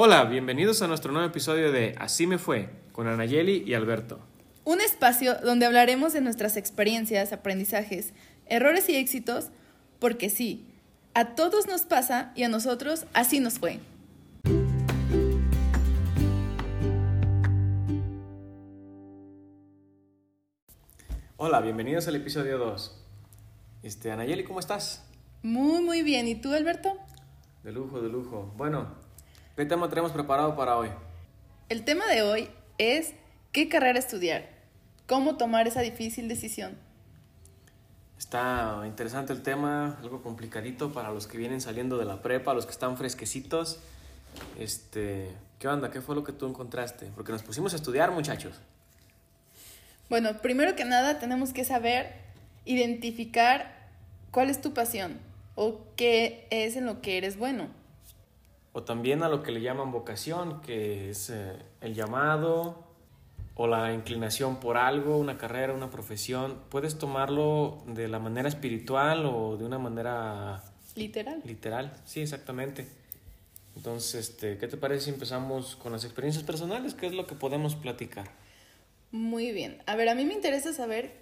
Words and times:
Hola, 0.00 0.26
bienvenidos 0.26 0.80
a 0.80 0.86
nuestro 0.86 1.10
nuevo 1.10 1.26
episodio 1.26 1.72
de 1.72 1.96
Así 1.98 2.28
me 2.28 2.38
fue, 2.38 2.70
con 2.92 3.08
Anayeli 3.08 3.64
y 3.66 3.74
Alberto. 3.74 4.20
Un 4.62 4.80
espacio 4.80 5.34
donde 5.42 5.66
hablaremos 5.66 6.12
de 6.12 6.20
nuestras 6.20 6.56
experiencias, 6.56 7.32
aprendizajes, 7.32 8.12
errores 8.46 8.88
y 8.88 8.94
éxitos, 8.94 9.48
porque 9.98 10.30
sí, 10.30 10.68
a 11.14 11.34
todos 11.34 11.66
nos 11.66 11.82
pasa 11.82 12.30
y 12.36 12.44
a 12.44 12.48
nosotros 12.48 13.06
así 13.12 13.40
nos 13.40 13.58
fue. 13.58 13.80
Hola, 21.38 21.60
bienvenidos 21.60 22.06
al 22.06 22.14
episodio 22.14 22.58
2. 22.58 23.04
Este, 23.82 24.12
Anayeli, 24.12 24.44
¿cómo 24.44 24.60
estás? 24.60 25.04
Muy, 25.42 25.82
muy 25.82 26.02
bien. 26.02 26.28
¿Y 26.28 26.36
tú, 26.36 26.52
Alberto? 26.52 26.96
De 27.64 27.72
lujo, 27.72 28.00
de 28.00 28.08
lujo. 28.08 28.54
Bueno, 28.56 29.07
¿qué 29.58 29.66
tema 29.66 29.88
tenemos 29.88 30.12
preparado 30.12 30.54
para 30.54 30.76
hoy? 30.76 30.88
El 31.68 31.84
tema 31.84 32.06
de 32.06 32.22
hoy 32.22 32.48
es 32.78 33.12
qué 33.50 33.68
carrera 33.68 33.98
estudiar, 33.98 34.48
cómo 35.06 35.36
tomar 35.36 35.66
esa 35.66 35.80
difícil 35.80 36.28
decisión. 36.28 36.78
Está 38.16 38.84
interesante 38.86 39.32
el 39.32 39.42
tema, 39.42 39.98
algo 40.00 40.22
complicadito 40.22 40.92
para 40.92 41.10
los 41.10 41.26
que 41.26 41.38
vienen 41.38 41.60
saliendo 41.60 41.98
de 41.98 42.04
la 42.04 42.22
prepa, 42.22 42.54
los 42.54 42.66
que 42.66 42.70
están 42.70 42.96
fresquecitos. 42.96 43.80
Este, 44.60 45.34
¿qué 45.58 45.66
onda? 45.66 45.90
¿Qué 45.90 46.02
fue 46.02 46.14
lo 46.14 46.22
que 46.22 46.30
tú 46.30 46.46
encontraste? 46.46 47.10
Porque 47.16 47.32
nos 47.32 47.42
pusimos 47.42 47.72
a 47.72 47.76
estudiar, 47.76 48.12
muchachos. 48.12 48.60
Bueno, 50.08 50.38
primero 50.40 50.76
que 50.76 50.84
nada 50.84 51.18
tenemos 51.18 51.52
que 51.52 51.64
saber 51.64 52.14
identificar 52.64 53.88
cuál 54.30 54.50
es 54.50 54.60
tu 54.60 54.72
pasión 54.72 55.18
o 55.56 55.80
qué 55.96 56.46
es 56.50 56.76
en 56.76 56.86
lo 56.86 57.00
que 57.00 57.18
eres 57.18 57.36
bueno. 57.36 57.76
O 58.72 58.82
también 58.82 59.22
a 59.22 59.28
lo 59.28 59.42
que 59.42 59.52
le 59.52 59.60
llaman 59.60 59.90
vocación, 59.90 60.60
que 60.60 61.10
es 61.10 61.30
eh, 61.30 61.56
el 61.80 61.94
llamado 61.94 62.88
o 63.54 63.66
la 63.66 63.92
inclinación 63.92 64.60
por 64.60 64.76
algo, 64.76 65.16
una 65.18 65.36
carrera, 65.36 65.74
una 65.74 65.90
profesión. 65.90 66.58
Puedes 66.68 66.96
tomarlo 66.96 67.82
de 67.86 68.06
la 68.06 68.20
manera 68.20 68.48
espiritual 68.48 69.26
o 69.26 69.56
de 69.56 69.64
una 69.64 69.78
manera... 69.78 70.62
Literal. 70.94 71.42
Literal, 71.44 71.92
sí, 72.04 72.20
exactamente. 72.20 72.86
Entonces, 73.74 74.28
este, 74.28 74.58
¿qué 74.58 74.68
te 74.68 74.76
parece 74.76 75.06
si 75.06 75.10
empezamos 75.10 75.76
con 75.76 75.92
las 75.92 76.04
experiencias 76.04 76.44
personales? 76.44 76.94
¿Qué 76.94 77.06
es 77.06 77.14
lo 77.14 77.26
que 77.26 77.34
podemos 77.34 77.74
platicar? 77.74 78.30
Muy 79.10 79.50
bien. 79.52 79.82
A 79.86 79.96
ver, 79.96 80.08
a 80.08 80.14
mí 80.14 80.24
me 80.24 80.34
interesa 80.34 80.72
saber 80.72 81.12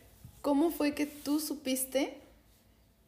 cómo 0.42 0.70
fue 0.70 0.94
que 0.94 1.06
tú 1.06 1.41
supiste 1.41 2.19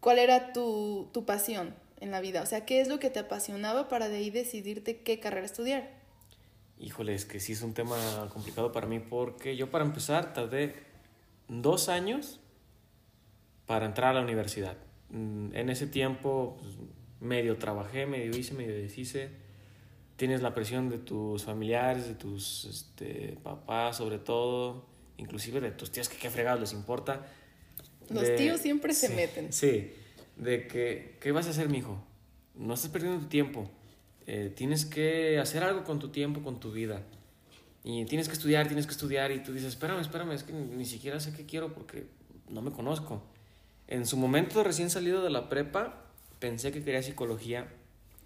cuál 0.00 0.18
era 0.18 0.52
tu, 0.52 1.08
tu 1.12 1.24
pasión 1.24 1.74
en 2.00 2.10
la 2.10 2.20
vida. 2.20 2.42
O 2.42 2.46
sea, 2.46 2.64
¿qué 2.64 2.80
es 2.80 2.88
lo 2.88 2.98
que 2.98 3.10
te 3.10 3.18
apasionaba 3.20 3.88
para 3.88 4.08
de 4.08 4.16
ahí 4.16 4.30
decidirte 4.30 5.02
qué 5.02 5.18
carrera 5.20 5.46
estudiar? 5.46 5.90
Híjole, 6.78 7.14
es 7.14 7.24
que 7.24 7.40
sí 7.40 7.52
es 7.52 7.62
un 7.62 7.74
tema 7.74 7.96
complicado 8.32 8.70
para 8.72 8.86
mí 8.86 9.00
porque 9.00 9.56
yo 9.56 9.70
para 9.70 9.84
empezar 9.84 10.32
tardé 10.32 10.74
dos 11.48 11.88
años 11.88 12.40
para 13.66 13.86
entrar 13.86 14.10
a 14.10 14.14
la 14.14 14.22
universidad. 14.22 14.76
Mm, 15.10 15.54
En 15.54 15.70
ese 15.70 15.86
tiempo 15.86 16.56
pues, 16.60 16.74
medio 17.20 17.56
trabajé, 17.58 18.06
medio 18.06 18.36
hice, 18.36 18.54
medio 18.54 18.74
deshice. 18.74 19.30
Tienes 20.16 20.42
la 20.42 20.54
presión 20.54 20.88
de 20.88 20.98
tus 20.98 21.44
familiares, 21.44 22.06
de 22.08 22.14
tus 22.14 22.64
este, 22.64 23.36
papás 23.42 23.96
sobre 23.96 24.18
todo, 24.18 24.84
inclusive 25.16 25.60
de 25.60 25.70
tus 25.70 25.90
tíos 25.90 26.08
que 26.08 26.16
qué 26.16 26.30
fregados 26.30 26.60
les 26.60 26.72
importa. 26.72 27.26
Los 28.08 28.22
De- 28.22 28.36
tíos 28.36 28.60
siempre 28.60 28.94
se 28.94 29.10
meten. 29.10 29.52
Sí, 29.52 29.92
de 30.38 30.66
que, 30.66 31.18
¿qué 31.20 31.32
vas 31.32 31.46
a 31.46 31.50
hacer, 31.50 31.68
mijo? 31.68 31.98
No 32.54 32.74
estás 32.74 32.90
perdiendo 32.90 33.20
tu 33.20 33.26
tiempo. 33.26 33.68
Eh, 34.26 34.52
tienes 34.54 34.84
que 34.84 35.38
hacer 35.38 35.62
algo 35.62 35.84
con 35.84 35.98
tu 35.98 36.08
tiempo, 36.08 36.42
con 36.42 36.60
tu 36.60 36.72
vida. 36.72 37.02
Y 37.84 38.04
tienes 38.06 38.28
que 38.28 38.34
estudiar, 38.34 38.66
tienes 38.66 38.86
que 38.86 38.92
estudiar. 38.92 39.30
Y 39.32 39.42
tú 39.42 39.52
dices, 39.52 39.70
espérame, 39.70 40.00
espérame, 40.00 40.32
es 40.32 40.44
que 40.44 40.52
ni 40.52 40.84
siquiera 40.84 41.20
sé 41.20 41.32
qué 41.32 41.44
quiero 41.44 41.72
porque 41.72 42.06
no 42.48 42.62
me 42.62 42.70
conozco. 42.70 43.22
En 43.86 44.06
su 44.06 44.16
momento 44.16 44.62
recién 44.62 44.90
salido 44.90 45.22
de 45.22 45.30
la 45.30 45.48
prepa, 45.48 46.04
pensé 46.38 46.72
que 46.72 46.84
quería 46.84 47.02
psicología 47.02 47.68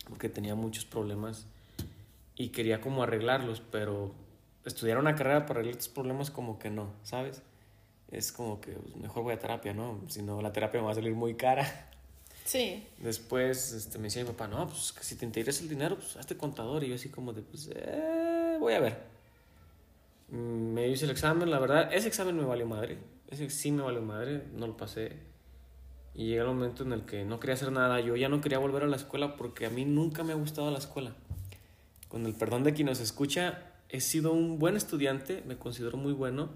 porque 0.08 0.28
tenía 0.28 0.54
muchos 0.54 0.84
problemas 0.84 1.46
y 2.34 2.48
quería 2.48 2.80
como 2.80 3.02
arreglarlos, 3.02 3.60
pero 3.70 4.12
estudiar 4.64 4.98
una 4.98 5.14
carrera 5.14 5.46
para 5.46 5.60
arreglar 5.60 5.76
tus 5.76 5.88
problemas 5.88 6.30
como 6.30 6.58
que 6.58 6.70
no, 6.70 6.92
¿sabes? 7.04 7.42
Es 8.10 8.32
como 8.32 8.60
que 8.60 8.72
pues, 8.72 8.96
mejor 8.96 9.22
voy 9.22 9.34
a 9.34 9.38
terapia, 9.38 9.72
¿no? 9.72 10.00
Si 10.08 10.22
no, 10.22 10.42
la 10.42 10.52
terapia 10.52 10.80
me 10.80 10.86
va 10.86 10.92
a 10.92 10.96
salir 10.96 11.14
muy 11.14 11.34
cara. 11.34 11.90
Sí. 12.44 12.86
Después 12.98 13.72
este, 13.72 13.98
me 13.98 14.04
decía 14.04 14.22
mi 14.22 14.30
papá, 14.30 14.48
no, 14.48 14.68
pues 14.68 14.92
que 14.92 15.04
si 15.04 15.16
te 15.16 15.24
interesa 15.24 15.62
el 15.62 15.68
dinero, 15.68 15.96
pues 15.96 16.16
hazte 16.16 16.36
contador. 16.36 16.84
Y 16.84 16.88
yo 16.88 16.94
así 16.94 17.08
como 17.08 17.32
de, 17.32 17.42
pues, 17.42 17.70
eh, 17.74 18.56
voy 18.58 18.74
a 18.74 18.80
ver. 18.80 18.98
Mm, 20.28 20.72
Me 20.74 20.88
hice 20.88 21.04
el 21.04 21.10
examen, 21.10 21.50
la 21.50 21.58
verdad, 21.58 21.92
ese 21.92 22.08
examen 22.08 22.36
me 22.36 22.44
valió 22.44 22.66
madre. 22.66 22.98
Ese 23.30 23.48
sí 23.50 23.70
me 23.72 23.82
valió 23.82 24.02
madre, 24.02 24.44
no 24.54 24.66
lo 24.66 24.76
pasé. 24.76 25.12
Y 26.14 26.26
llega 26.26 26.42
el 26.42 26.48
momento 26.48 26.82
en 26.82 26.92
el 26.92 27.02
que 27.06 27.24
no 27.24 27.40
quería 27.40 27.54
hacer 27.54 27.72
nada. 27.72 28.00
Yo 28.00 28.16
ya 28.16 28.28
no 28.28 28.40
quería 28.40 28.58
volver 28.58 28.82
a 28.82 28.86
la 28.86 28.96
escuela 28.96 29.36
porque 29.36 29.66
a 29.66 29.70
mí 29.70 29.84
nunca 29.84 30.22
me 30.24 30.32
ha 30.32 30.36
gustado 30.36 30.70
la 30.70 30.78
escuela. 30.78 31.14
Con 32.08 32.26
el 32.26 32.34
perdón 32.34 32.64
de 32.64 32.74
quien 32.74 32.86
nos 32.88 33.00
escucha, 33.00 33.62
he 33.88 34.00
sido 34.00 34.32
un 34.32 34.58
buen 34.58 34.76
estudiante, 34.76 35.42
me 35.46 35.56
considero 35.56 35.96
muy 35.96 36.12
bueno, 36.12 36.50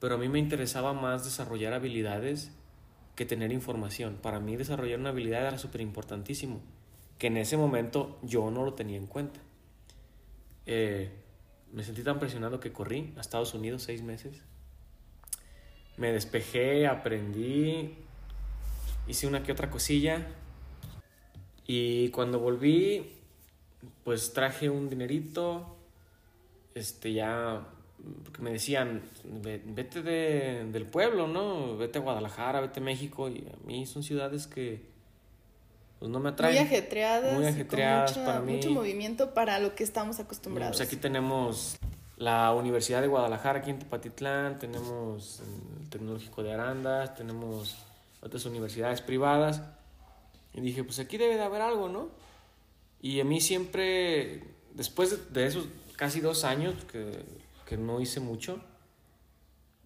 pero 0.00 0.14
a 0.14 0.18
mí 0.18 0.28
me 0.28 0.38
interesaba 0.38 0.94
más 0.94 1.24
desarrollar 1.24 1.74
habilidades 1.74 2.50
que 3.14 3.26
tener 3.26 3.52
información. 3.52 4.18
Para 4.22 4.40
mí 4.40 4.56
desarrollar 4.56 4.98
una 4.98 5.10
habilidad 5.10 5.46
era 5.46 5.58
súper 5.58 5.80
importantísimo, 5.80 6.60
que 7.18 7.26
en 7.28 7.36
ese 7.36 7.56
momento 7.56 8.18
yo 8.22 8.50
no 8.50 8.64
lo 8.64 8.74
tenía 8.74 8.96
en 8.96 9.06
cuenta. 9.06 9.40
Eh, 10.66 11.10
me 11.72 11.82
sentí 11.82 12.02
tan 12.02 12.18
presionado 12.18 12.60
que 12.60 12.72
corrí 12.72 13.12
a 13.16 13.20
Estados 13.20 13.54
Unidos 13.54 13.82
seis 13.82 14.02
meses. 14.02 14.42
Me 15.96 16.12
despejé, 16.12 16.86
aprendí, 16.86 17.96
hice 19.06 19.26
una 19.26 19.42
que 19.42 19.52
otra 19.52 19.70
cosilla. 19.70 20.26
Y 21.66 22.08
cuando 22.10 22.40
volví, 22.40 23.12
pues 24.04 24.32
traje 24.32 24.68
un 24.68 24.88
dinerito. 24.88 25.76
Este 26.74 27.12
ya, 27.12 27.66
porque 28.24 28.42
me 28.42 28.50
decían, 28.52 29.02
"Ve- 29.24 29.62
vete 29.64 30.02
de- 30.02 30.64
del 30.72 30.86
pueblo, 30.86 31.26
¿no? 31.28 31.76
Vete 31.76 31.98
a 31.98 32.02
Guadalajara, 32.02 32.60
vete 32.60 32.80
a 32.80 32.82
México. 32.82 33.28
Y 33.28 33.46
a 33.48 33.66
mí 33.66 33.86
son 33.86 34.02
ciudades 34.02 34.46
que 34.46 34.90
pues 35.98 36.10
no 36.10 36.18
me 36.18 36.30
atraen. 36.30 36.54
Muy 36.56 36.64
ajetreadas. 36.64 37.38
Muy 37.38 37.46
ajetreadas 37.46 38.10
mucha- 38.16 38.26
para 38.26 38.40
mí. 38.40 38.54
Mucho 38.54 38.70
movimiento 38.72 39.34
para 39.34 39.60
lo 39.60 39.74
que 39.76 39.84
estamos 39.84 40.18
acostumbrados. 40.18 40.76
Pues 40.76 40.88
aquí 40.88 40.96
tenemos 40.96 41.76
la 42.16 42.52
Universidad 42.54 43.00
de 43.02 43.06
Guadalajara 43.06 43.60
aquí 43.60 43.70
en 43.70 43.78
Tepatitlán, 43.78 44.58
tenemos 44.58 45.40
el 45.80 45.88
Tecnológico 45.90 46.42
de 46.42 46.52
Arandas, 46.54 47.14
tenemos 47.14 47.76
otras 48.20 48.44
universidades 48.46 49.00
privadas. 49.00 49.62
Y 50.54 50.60
dije, 50.60 50.82
pues 50.82 50.98
aquí 50.98 51.18
debe 51.18 51.36
de 51.36 51.42
haber 51.42 51.62
algo, 51.62 51.88
¿no? 51.88 52.08
Y 53.00 53.20
a 53.20 53.24
mí 53.24 53.40
siempre, 53.40 54.42
después 54.74 55.10
de- 55.10 55.40
de 55.40 55.46
esos 55.46 55.66
casi 55.96 56.20
dos 56.20 56.42
años 56.44 56.74
que, 56.90 57.24
que 57.72 57.78
no 57.78 58.02
hice 58.02 58.20
mucho, 58.20 58.62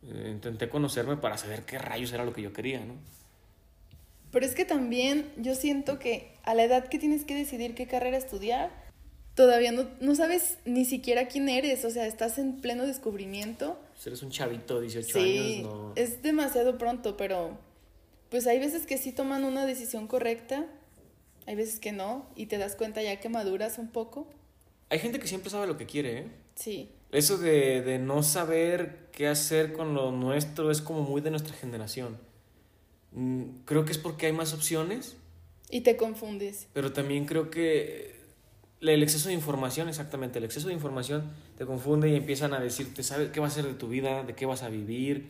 eh, 0.02 0.30
intenté 0.32 0.68
conocerme 0.68 1.16
para 1.18 1.38
saber 1.38 1.64
qué 1.64 1.78
rayos 1.78 2.12
era 2.12 2.24
lo 2.24 2.32
que 2.32 2.42
yo 2.42 2.52
quería, 2.52 2.84
¿no? 2.84 2.94
Pero 4.32 4.44
es 4.44 4.56
que 4.56 4.64
también 4.64 5.30
yo 5.36 5.54
siento 5.54 6.00
que 6.00 6.32
a 6.42 6.56
la 6.56 6.64
edad 6.64 6.88
que 6.88 6.98
tienes 6.98 7.24
que 7.24 7.36
decidir 7.36 7.76
qué 7.76 7.86
carrera 7.86 8.16
estudiar, 8.16 8.72
todavía 9.36 9.70
no, 9.70 9.88
no 10.00 10.16
sabes 10.16 10.58
ni 10.64 10.84
siquiera 10.84 11.28
quién 11.28 11.48
eres, 11.48 11.84
o 11.84 11.90
sea, 11.90 12.08
estás 12.08 12.38
en 12.38 12.60
pleno 12.60 12.84
descubrimiento. 12.84 13.78
Si 13.96 14.08
eres 14.08 14.20
un 14.24 14.30
chavito 14.30 14.80
de 14.80 14.88
18 14.88 15.12
Sí, 15.20 15.38
años, 15.60 15.72
no... 15.72 15.92
es 15.94 16.22
demasiado 16.22 16.78
pronto, 16.78 17.16
pero 17.16 17.56
pues 18.30 18.48
hay 18.48 18.58
veces 18.58 18.84
que 18.84 18.98
sí 18.98 19.12
toman 19.12 19.44
una 19.44 19.64
decisión 19.64 20.08
correcta, 20.08 20.66
hay 21.46 21.54
veces 21.54 21.78
que 21.78 21.92
no, 21.92 22.26
y 22.34 22.46
te 22.46 22.58
das 22.58 22.74
cuenta 22.74 23.00
ya 23.00 23.20
que 23.20 23.28
maduras 23.28 23.78
un 23.78 23.90
poco. 23.92 24.26
Hay 24.88 24.98
gente 24.98 25.20
que 25.20 25.28
siempre 25.28 25.50
sabe 25.50 25.68
lo 25.68 25.76
que 25.76 25.86
quiere, 25.86 26.18
¿eh? 26.18 26.26
Sí, 26.56 26.90
Eso 27.12 27.38
de, 27.38 27.82
de 27.82 27.98
no 27.98 28.22
saber 28.22 29.08
qué 29.12 29.28
hacer 29.28 29.72
con 29.72 29.94
lo 29.94 30.10
nuestro 30.12 30.70
es 30.70 30.80
como 30.82 31.02
muy 31.02 31.20
de 31.20 31.30
nuestra 31.30 31.54
generación. 31.54 32.18
Mm, 33.12 33.44
Creo 33.64 33.84
que 33.84 33.92
es 33.92 33.98
porque 33.98 34.26
hay 34.26 34.32
más 34.32 34.52
opciones, 34.52 35.16
y 35.70 35.80
te 35.80 35.96
confundes. 35.96 36.68
pero 36.72 36.92
también 36.92 37.24
creo 37.26 37.50
que 37.50 38.14
el 38.80 39.02
exceso 39.02 39.28
de 39.28 39.34
información, 39.34 39.88
exactamente, 39.88 40.38
el 40.38 40.44
exceso 40.44 40.68
de 40.68 40.74
información 40.74 41.32
te 41.56 41.64
confunde 41.64 42.08
y 42.10 42.14
empiezan 42.16 42.52
a 42.54 42.60
decirte, 42.60 43.02
¿sabes 43.02 43.30
qué 43.30 43.40
va 43.40 43.46
a 43.46 43.50
ser 43.50 43.64
de 43.64 43.74
tu 43.74 43.88
vida? 43.88 44.22
¿De 44.22 44.34
qué 44.34 44.44
vas 44.46 44.62
a 44.62 44.68
vivir? 44.68 45.28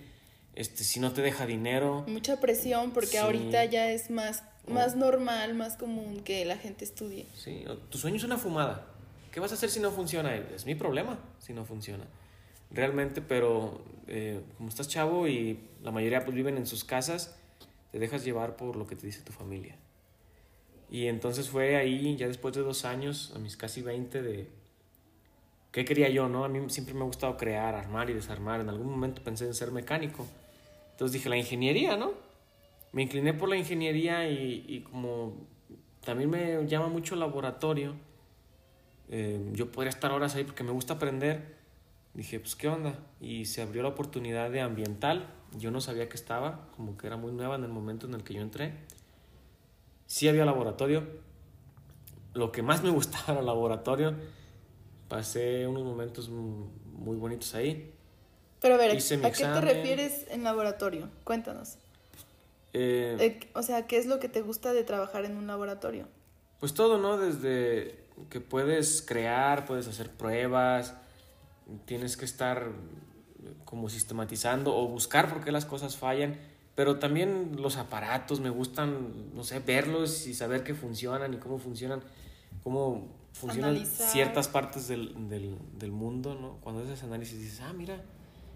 Este, 0.55 0.84
si 0.84 1.00
no 1.00 1.12
te 1.12 1.22
deja 1.22 1.46
dinero. 1.46 2.05
Mucha 2.08 2.40
presión 2.40 2.90
porque 2.93 3.08
Sí. 3.12 3.17
ahorita 3.19 3.64
ya 3.67 3.90
es 3.90 4.11
más, 4.11 4.43
más 4.67 4.96
normal, 4.96 5.55
más 5.55 5.76
común 5.76 6.20
que 6.25 6.44
la 6.44 6.56
gente 6.56 6.84
estudie. 6.84 7.26
Sí, 7.37 7.64
tu 7.90 7.99
sueño 7.99 8.17
es 8.17 8.25
una 8.25 8.37
fumada. 8.38 8.87
¿Qué 9.37 9.41
vas 9.41 9.53
a 9.53 9.56
hacer 9.56 9.69
si 9.69 9.81
no 9.81 9.91
funciona? 9.91 10.35
Es 10.35 10.65
mi 10.65 10.75
problema 10.75 11.19
si 11.41 11.53
no 11.53 11.67
funciona. 11.67 12.05
Realmente, 12.71 13.21
pero 13.21 13.85
eh, 14.06 14.41
como 14.56 14.71
estás 14.71 14.88
chavo 14.88 15.29
y 15.29 15.61
la 15.83 15.91
mayoría 15.91 16.25
pues 16.25 16.35
viven 16.35 16.56
en 16.56 16.67
sus 16.67 16.85
casas, 16.85 17.37
te 17.93 17.99
dejas 17.99 18.25
llevar 18.25 18.56
por 18.56 18.77
lo 18.77 18.87
que 18.87 18.97
te 18.97 19.05
dice 19.05 19.21
tu 19.21 19.35
familia. 19.35 19.77
Y 20.91 21.09
entonces 21.09 21.50
fue 21.50 21.77
ahí, 21.77 22.17
ya 22.17 22.29
después 22.29 22.55
de 22.55 22.62
dos 22.62 22.87
años, 22.87 23.35
a 23.37 23.38
mis 23.38 23.59
casi 23.59 23.83
20, 23.83 24.23
de 24.23 24.49
¿qué 25.71 25.85
quería 25.85 26.09
yo, 26.09 26.31
no? 26.31 26.47
A 26.47 26.49
mí 26.49 26.71
siempre 26.71 26.94
me 26.94 27.03
ha 27.03 27.05
gustado 27.05 27.37
crear, 27.37 27.75
armar 27.75 28.09
y 28.09 28.15
desarmar. 28.15 28.62
En 28.62 28.71
algún 28.71 28.89
momento 28.89 29.23
pensé 29.23 29.44
en 29.44 29.53
ser 29.53 29.71
mecánico. 29.71 30.27
Entonces 30.93 31.12
dije, 31.12 31.29
la 31.29 31.37
ingeniería, 31.37 31.99
¿no? 31.99 32.15
Me 32.93 33.03
incliné 33.03 33.35
por 33.35 33.50
la 33.50 33.59
ingeniería 33.59 34.31
y, 34.31 34.65
y 34.67 34.81
como 34.81 35.35
también 36.03 36.31
me 36.31 36.67
llama 36.67 36.89
mucho 36.89 37.17
laboratorio, 37.17 37.97
eh, 39.08 39.50
yo 39.53 39.70
podría 39.70 39.91
estar 39.91 40.11
horas 40.12 40.35
ahí 40.35 40.44
porque 40.44 40.64
me 40.64 40.73
gusta 40.73 40.94
aprender. 40.94 41.56
Dije, 42.14 42.41
pues, 42.41 42.56
¿qué 42.56 42.69
onda? 42.69 42.99
Y 43.20 43.44
se 43.44 43.62
abrió 43.62 43.82
la 43.82 43.91
oportunidad 43.91 44.50
de 44.50 44.61
ambiental. 44.61 45.29
Yo 45.58 45.70
no 45.70 45.81
sabía 45.81 46.08
que 46.08 46.17
estaba, 46.17 46.69
como 46.76 46.97
que 46.97 47.06
era 47.06 47.17
muy 47.17 47.32
nueva 47.32 47.56
en 47.56 47.64
el 47.64 47.70
momento 47.70 48.06
en 48.06 48.14
el 48.14 48.25
que 48.25 48.35
yo 48.35 48.41
entré. 48.41 48.75
Sí 50.06 50.29
había 50.29 50.44
laboratorio. 50.44 51.05
Lo 52.35 52.53
que 52.53 52.62
más 52.62 52.82
me 52.82 52.91
gustaba 52.99 53.32
era 53.32 53.41
el 53.41 53.47
laboratorio. 53.47 54.14
Pasé 55.08 55.67
unos 55.67 55.85
momentos 55.85 56.29
muy 56.29 57.17
bonitos 57.17 57.55
ahí. 57.55 57.93
Pero 58.61 58.75
a 58.75 58.79
ver, 58.79 58.91
¿a 58.91 59.31
qué 59.31 59.44
te 59.44 59.61
refieres 59.61 60.26
en 60.31 60.43
laboratorio? 60.43 61.08
Cuéntanos. 61.25 61.76
Eh, 62.73 63.17
eh, 63.20 63.50
o 63.55 63.62
sea, 63.62 63.87
¿qué 63.87 63.99
es 63.99 64.06
lo 64.06 64.19
que 64.19 64.29
te 64.29 64.43
gusta 64.43 64.73
de 64.73 64.85
trabajar 64.85 65.25
en 65.25 65.37
un 65.37 65.47
laboratorio? 65.47 66.08
Pues 66.61 66.75
todo, 66.75 66.99
¿no? 66.99 67.19
Desde 67.19 68.06
que 68.31 68.41
puedes 68.41 69.03
crear, 69.03 69.67
puedes 69.67 69.88
hacer 69.88 70.11
pruebas, 70.11 70.94
tienes 71.85 72.17
que 72.17 72.25
estar 72.25 72.70
como 73.64 73.88
sistematizando 73.88 74.75
o 74.75 74.88
buscar 74.88 75.29
por 75.29 75.44
qué 75.44 75.53
las 75.53 75.67
cosas 75.67 75.97
fallan, 75.97 76.38
pero 76.75 76.99
también 76.99 77.56
los 77.61 77.76
aparatos, 77.76 78.41
me 78.41 78.50
gustan, 78.50 79.35
no 79.35 79.44
sé, 79.44 79.61
verlos 79.61 80.26
y 80.26 80.35
saber 80.35 80.62
qué 80.62 80.75
funcionan 80.75 81.35
y 81.35 81.37
cómo 81.38 81.58
funcionan, 81.58 82.03
cómo 82.62 83.08
funcionan 83.32 83.85
ciertas 83.87 84.49
partes 84.49 84.88
del, 84.88 85.29
del, 85.29 85.56
del 85.79 85.93
mundo, 85.93 86.35
¿no? 86.35 86.58
Cuando 86.62 86.82
haces 86.82 87.03
análisis 87.03 87.38
dices, 87.38 87.61
ah, 87.61 87.73
mira, 87.73 88.03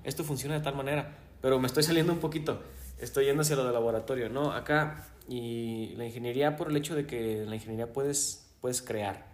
esto 0.05 0.25
funciona 0.25 0.55
de 0.56 0.62
tal 0.62 0.75
manera, 0.75 1.19
pero 1.41 1.58
me 1.58 1.67
estoy 1.67 1.82
saliendo 1.82 2.12
un 2.12 2.19
poquito, 2.19 2.62
estoy 3.00 3.26
yendo 3.26 3.43
hacia 3.43 3.56
lo 3.56 3.64
de 3.64 3.73
laboratorio, 3.73 4.29
¿no? 4.29 4.52
Acá, 4.52 5.06
y 5.29 5.94
la 5.97 6.06
ingeniería 6.06 6.56
por 6.56 6.70
el 6.70 6.76
hecho 6.76 6.94
de 6.94 7.06
que 7.06 7.44
la 7.47 7.55
ingeniería 7.55 7.93
puedes, 7.93 8.52
puedes 8.61 8.82
crear, 8.82 9.31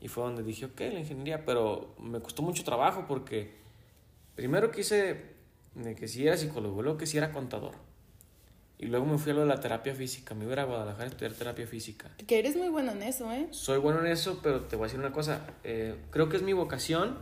y 0.00 0.08
fue 0.08 0.24
donde 0.24 0.42
dije, 0.42 0.64
ok, 0.64 0.80
la 0.80 1.00
ingeniería, 1.00 1.44
pero 1.44 1.94
me 1.98 2.20
costó 2.20 2.42
mucho 2.42 2.64
trabajo 2.64 3.04
porque 3.06 3.54
primero 4.34 4.70
quise 4.70 5.34
de 5.74 5.94
que 5.94 6.08
si 6.08 6.26
era 6.26 6.36
psicólogo, 6.36 6.82
luego 6.82 6.98
que 6.98 7.06
si 7.06 7.18
era 7.18 7.32
contador. 7.32 7.74
Y 8.78 8.86
luego 8.86 9.04
me 9.04 9.18
fui 9.18 9.32
a 9.32 9.34
lo 9.34 9.42
de 9.42 9.46
la 9.46 9.60
terapia 9.60 9.94
física. 9.94 10.34
Me 10.34 10.46
iba 10.46 10.54
a 10.62 10.64
Guadalajara 10.64 11.04
a 11.04 11.08
estudiar 11.08 11.34
terapia 11.34 11.66
física. 11.66 12.10
Que 12.26 12.38
eres 12.38 12.56
muy 12.56 12.70
bueno 12.70 12.92
en 12.92 13.02
eso, 13.02 13.30
¿eh? 13.30 13.46
Soy 13.50 13.78
bueno 13.78 14.00
en 14.00 14.06
eso, 14.06 14.40
pero 14.42 14.62
te 14.62 14.76
voy 14.76 14.84
a 14.84 14.86
decir 14.86 14.98
una 14.98 15.12
cosa. 15.12 15.46
Eh, 15.64 15.96
creo 16.10 16.30
que 16.30 16.38
es 16.38 16.42
mi 16.42 16.54
vocación. 16.54 17.18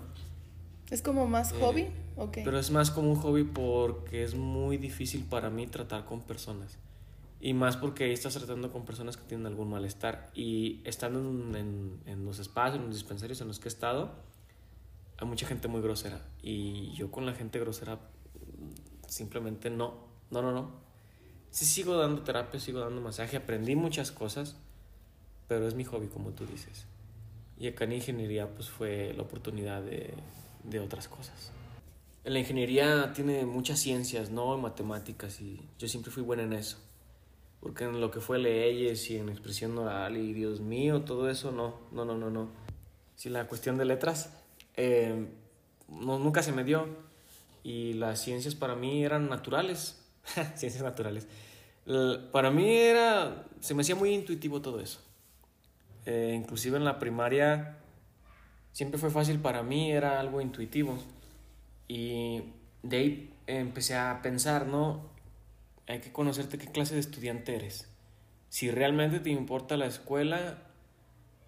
¿Es 0.90 1.02
como 1.02 1.26
más 1.26 1.52
eh, 1.52 1.56
hobby? 1.61 1.87
Okay. 2.17 2.44
Pero 2.44 2.58
es 2.58 2.70
más 2.70 2.90
como 2.90 3.11
un 3.11 3.17
hobby 3.17 3.44
porque 3.44 4.23
es 4.23 4.35
muy 4.35 4.76
difícil 4.76 5.25
para 5.25 5.50
mí 5.50 5.67
tratar 5.67 6.05
con 6.05 6.23
personas. 6.23 6.79
Y 7.40 7.52
más 7.55 7.76
porque 7.76 8.05
ahí 8.05 8.12
estás 8.12 8.35
tratando 8.35 8.73
con 8.73 8.85
personas 8.85 9.17
que 9.17 9.23
tienen 9.25 9.46
algún 9.46 9.70
malestar. 9.70 10.31
Y 10.35 10.81
estando 10.85 11.20
en, 11.56 12.00
en, 12.06 12.25
los 12.25 12.38
espacios, 12.38 12.81
en 12.81 12.87
los 12.87 12.96
dispensarios 12.96 13.40
en 13.40 13.49
los 13.49 13.61
que 13.61 13.69
he 13.69 13.73
estado, 13.73 14.12
hay 15.19 15.26
mucha 15.29 15.46
gente 15.46 15.69
muy 15.69 15.81
grosera. 15.81 16.20
Y 16.43 16.93
yo 16.94 17.11
con 17.11 17.26
la 17.26 17.34
gente 17.34 17.61
grosera 17.61 17.99
simplemente 19.06 19.70
no. 19.70 20.08
No, 20.31 20.43
no, 20.43 20.52
no. 20.52 20.70
Sí 21.50 21.64
sigo 21.64 21.96
dando 21.96 22.23
terapia, 22.23 22.58
sigo 22.61 22.81
dando 22.81 23.00
masaje, 23.00 23.37
aprendí 23.37 23.76
muchas 23.76 24.11
cosas, 24.11 24.56
pero 25.46 25.67
es 25.67 25.75
mi 25.75 25.84
hobby, 25.84 26.08
como 26.08 26.31
tú 26.31 26.44
dices. 26.44 26.87
Y 27.58 27.69
acá 27.69 27.84
en 27.84 27.93
ingeniería 27.93 28.49
pues 28.55 28.69
fue 28.69 29.14
la 29.14 29.23
oportunidad 29.23 29.82
de, 29.82 30.12
de 30.64 30.81
otras 30.81 31.08
cosas. 31.08 31.52
La 32.25 32.38
ingeniería 32.38 33.12
tiene 33.12 33.46
muchas 33.46 33.78
ciencias, 33.78 34.31
¿no? 34.31 34.56
Matemáticas 34.58 35.40
y 35.40 35.60
yo 35.78 35.88
siempre 35.88 36.10
fui 36.12 36.22
buena 36.22 36.43
en 36.43 36.52
eso 36.52 36.78
porque 37.60 37.84
en 37.84 38.00
lo 38.00 38.10
que 38.10 38.20
fue 38.20 38.38
leyes 38.38 39.10
y 39.10 39.16
en 39.16 39.28
expresión 39.28 39.76
oral 39.78 40.16
y 40.16 40.32
Dios 40.32 40.60
mío, 40.60 41.02
todo 41.02 41.28
eso, 41.28 41.50
no, 41.50 41.81
no, 41.90 42.05
no, 42.05 42.16
no, 42.16 42.31
no. 42.31 42.50
Si 43.16 43.28
la 43.31 43.46
cuestión 43.46 43.76
de 43.78 43.84
letras 43.84 44.32
eh, 44.76 45.26
no, 45.88 46.19
nunca 46.19 46.43
se 46.43 46.52
me 46.52 46.62
dio 46.62 46.87
y 47.64 47.94
las 47.94 48.20
ciencias 48.20 48.55
para 48.55 48.76
mí 48.76 49.05
eran 49.05 49.28
naturales, 49.28 50.00
ciencias 50.55 50.82
naturales. 50.82 51.26
Para 52.32 52.50
mí 52.50 52.70
era, 52.70 53.46
se 53.60 53.75
me 53.75 53.81
hacía 53.81 53.94
muy 53.94 54.10
intuitivo 54.10 54.60
todo 54.60 54.81
eso. 54.81 55.00
Eh, 56.06 56.34
inclusive 56.37 56.76
en 56.76 56.84
la 56.84 56.99
primaria 56.99 57.78
siempre 58.73 58.99
fue 58.99 59.11
fácil 59.11 59.38
para 59.38 59.62
mí, 59.62 59.91
era 59.91 60.20
algo 60.20 60.41
intuitivo. 60.41 60.99
Y 61.88 62.43
de 62.82 62.97
ahí 62.97 63.31
empecé 63.47 63.97
a 63.97 64.20
pensar, 64.23 64.67
¿no? 64.67 65.09
hay 65.88 66.00
que 66.00 66.12
conocerte 66.12 66.59
qué 66.59 66.67
clase 66.67 66.94
de 66.94 67.00
estudiante 67.00 67.55
eres. 67.55 67.88
Si 68.50 68.70
realmente 68.70 69.20
te 69.20 69.31
importa 69.31 69.76
la 69.76 69.87
escuela 69.87 70.59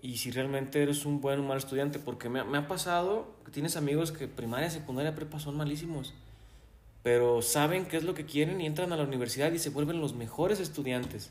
y 0.00 0.16
si 0.16 0.30
realmente 0.30 0.82
eres 0.82 1.04
un 1.04 1.20
buen 1.20 1.40
o 1.40 1.42
mal 1.42 1.58
estudiante, 1.58 1.98
porque 1.98 2.28
me, 2.28 2.42
me 2.44 2.58
ha 2.58 2.66
pasado 2.66 3.34
que 3.44 3.52
tienes 3.52 3.76
amigos 3.76 4.12
que 4.12 4.28
primaria, 4.28 4.70
secundaria, 4.70 5.14
prepa 5.14 5.38
son 5.38 5.56
malísimos, 5.56 6.14
pero 7.02 7.42
saben 7.42 7.84
qué 7.84 7.98
es 7.98 8.04
lo 8.04 8.14
que 8.14 8.24
quieren 8.24 8.60
y 8.60 8.66
entran 8.66 8.92
a 8.92 8.96
la 8.96 9.04
universidad 9.04 9.52
y 9.52 9.58
se 9.58 9.70
vuelven 9.70 10.00
los 10.00 10.14
mejores 10.14 10.58
estudiantes. 10.58 11.30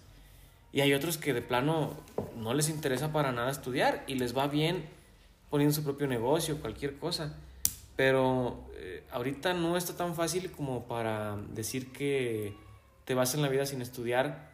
Y 0.71 0.81
hay 0.81 0.93
otros 0.93 1.17
que 1.17 1.33
de 1.33 1.41
plano 1.41 1.93
no 2.37 2.53
les 2.53 2.69
interesa 2.69 3.11
para 3.11 3.31
nada 3.31 3.49
estudiar 3.49 4.03
y 4.05 4.15
les 4.15 4.37
va 4.37 4.47
bien 4.47 4.85
poniendo 5.49 5.73
su 5.73 5.83
propio 5.83 6.07
negocio, 6.07 6.59
cualquier 6.59 6.97
cosa. 6.97 7.35
Pero 7.95 8.65
eh, 8.75 9.03
ahorita 9.11 9.53
no 9.53 9.75
está 9.75 9.95
tan 9.95 10.15
fácil 10.15 10.51
como 10.51 10.85
para 10.85 11.37
decir 11.53 11.91
que 11.91 12.55
te 13.05 13.13
vas 13.13 13.33
en 13.33 13.41
la 13.41 13.49
vida 13.49 13.65
sin 13.65 13.81
estudiar 13.81 14.49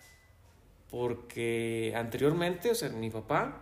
porque 0.90 1.94
anteriormente, 1.96 2.72
o 2.72 2.76
sea, 2.76 2.90
mi 2.90 3.10
papá, 3.10 3.62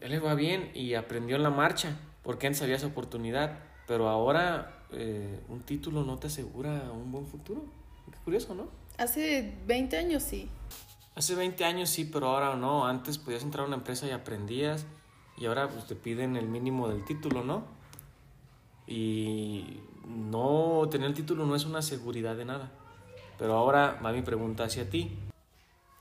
él 0.00 0.10
le 0.10 0.18
va 0.18 0.34
bien 0.34 0.70
y 0.74 0.94
aprendió 0.94 1.36
en 1.36 1.42
la 1.42 1.50
marcha 1.50 1.96
porque 2.22 2.46
antes 2.46 2.62
había 2.62 2.76
esa 2.76 2.88
oportunidad, 2.88 3.58
pero 3.86 4.08
ahora 4.08 4.82
eh, 4.92 5.40
un 5.48 5.62
título 5.62 6.04
no 6.04 6.18
te 6.18 6.26
asegura 6.26 6.90
un 6.92 7.10
buen 7.10 7.26
futuro. 7.26 7.64
Qué 8.10 8.18
curioso, 8.24 8.54
¿no? 8.54 8.68
Hace 8.98 9.54
20 9.66 9.96
años 9.96 10.22
sí. 10.22 10.48
Hace 11.14 11.34
20 11.34 11.64
años 11.64 11.90
sí, 11.90 12.04
pero 12.04 12.28
ahora 12.28 12.54
no. 12.56 12.86
Antes 12.86 13.18
podías 13.18 13.42
entrar 13.42 13.64
a 13.64 13.66
una 13.66 13.76
empresa 13.76 14.06
y 14.06 14.10
aprendías 14.10 14.86
y 15.36 15.46
ahora 15.46 15.68
pues 15.68 15.86
te 15.86 15.94
piden 15.94 16.36
el 16.36 16.46
mínimo 16.46 16.88
del 16.88 17.04
título, 17.04 17.42
¿no? 17.44 17.64
Y 18.86 19.80
no 20.06 20.88
tener 20.90 21.08
el 21.08 21.14
título 21.14 21.46
no 21.46 21.56
es 21.56 21.64
una 21.64 21.82
seguridad 21.82 22.36
de 22.36 22.44
nada. 22.44 22.70
Pero 23.38 23.54
ahora 23.54 23.98
va 24.04 24.12
mi 24.12 24.22
pregunta 24.22 24.64
hacia 24.64 24.88
ti. 24.88 25.10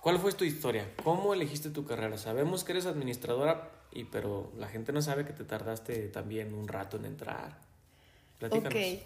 ¿Cuál 0.01 0.19
fue 0.19 0.33
tu 0.33 0.43
historia? 0.43 0.91
¿Cómo 1.03 1.33
elegiste 1.33 1.69
tu 1.69 1.85
carrera? 1.85 2.17
Sabemos 2.17 2.63
que 2.63 2.71
eres 2.71 2.85
administradora, 2.85 3.69
y, 3.91 4.05
pero 4.05 4.51
la 4.57 4.67
gente 4.67 4.91
no 4.91 5.01
sabe 5.01 5.25
que 5.25 5.33
te 5.33 5.43
tardaste 5.43 6.07
también 6.07 6.53
un 6.53 6.67
rato 6.67 6.97
en 6.97 7.05
entrar. 7.05 7.57
Platícanos. 8.39 8.73
Ok. 8.73 8.99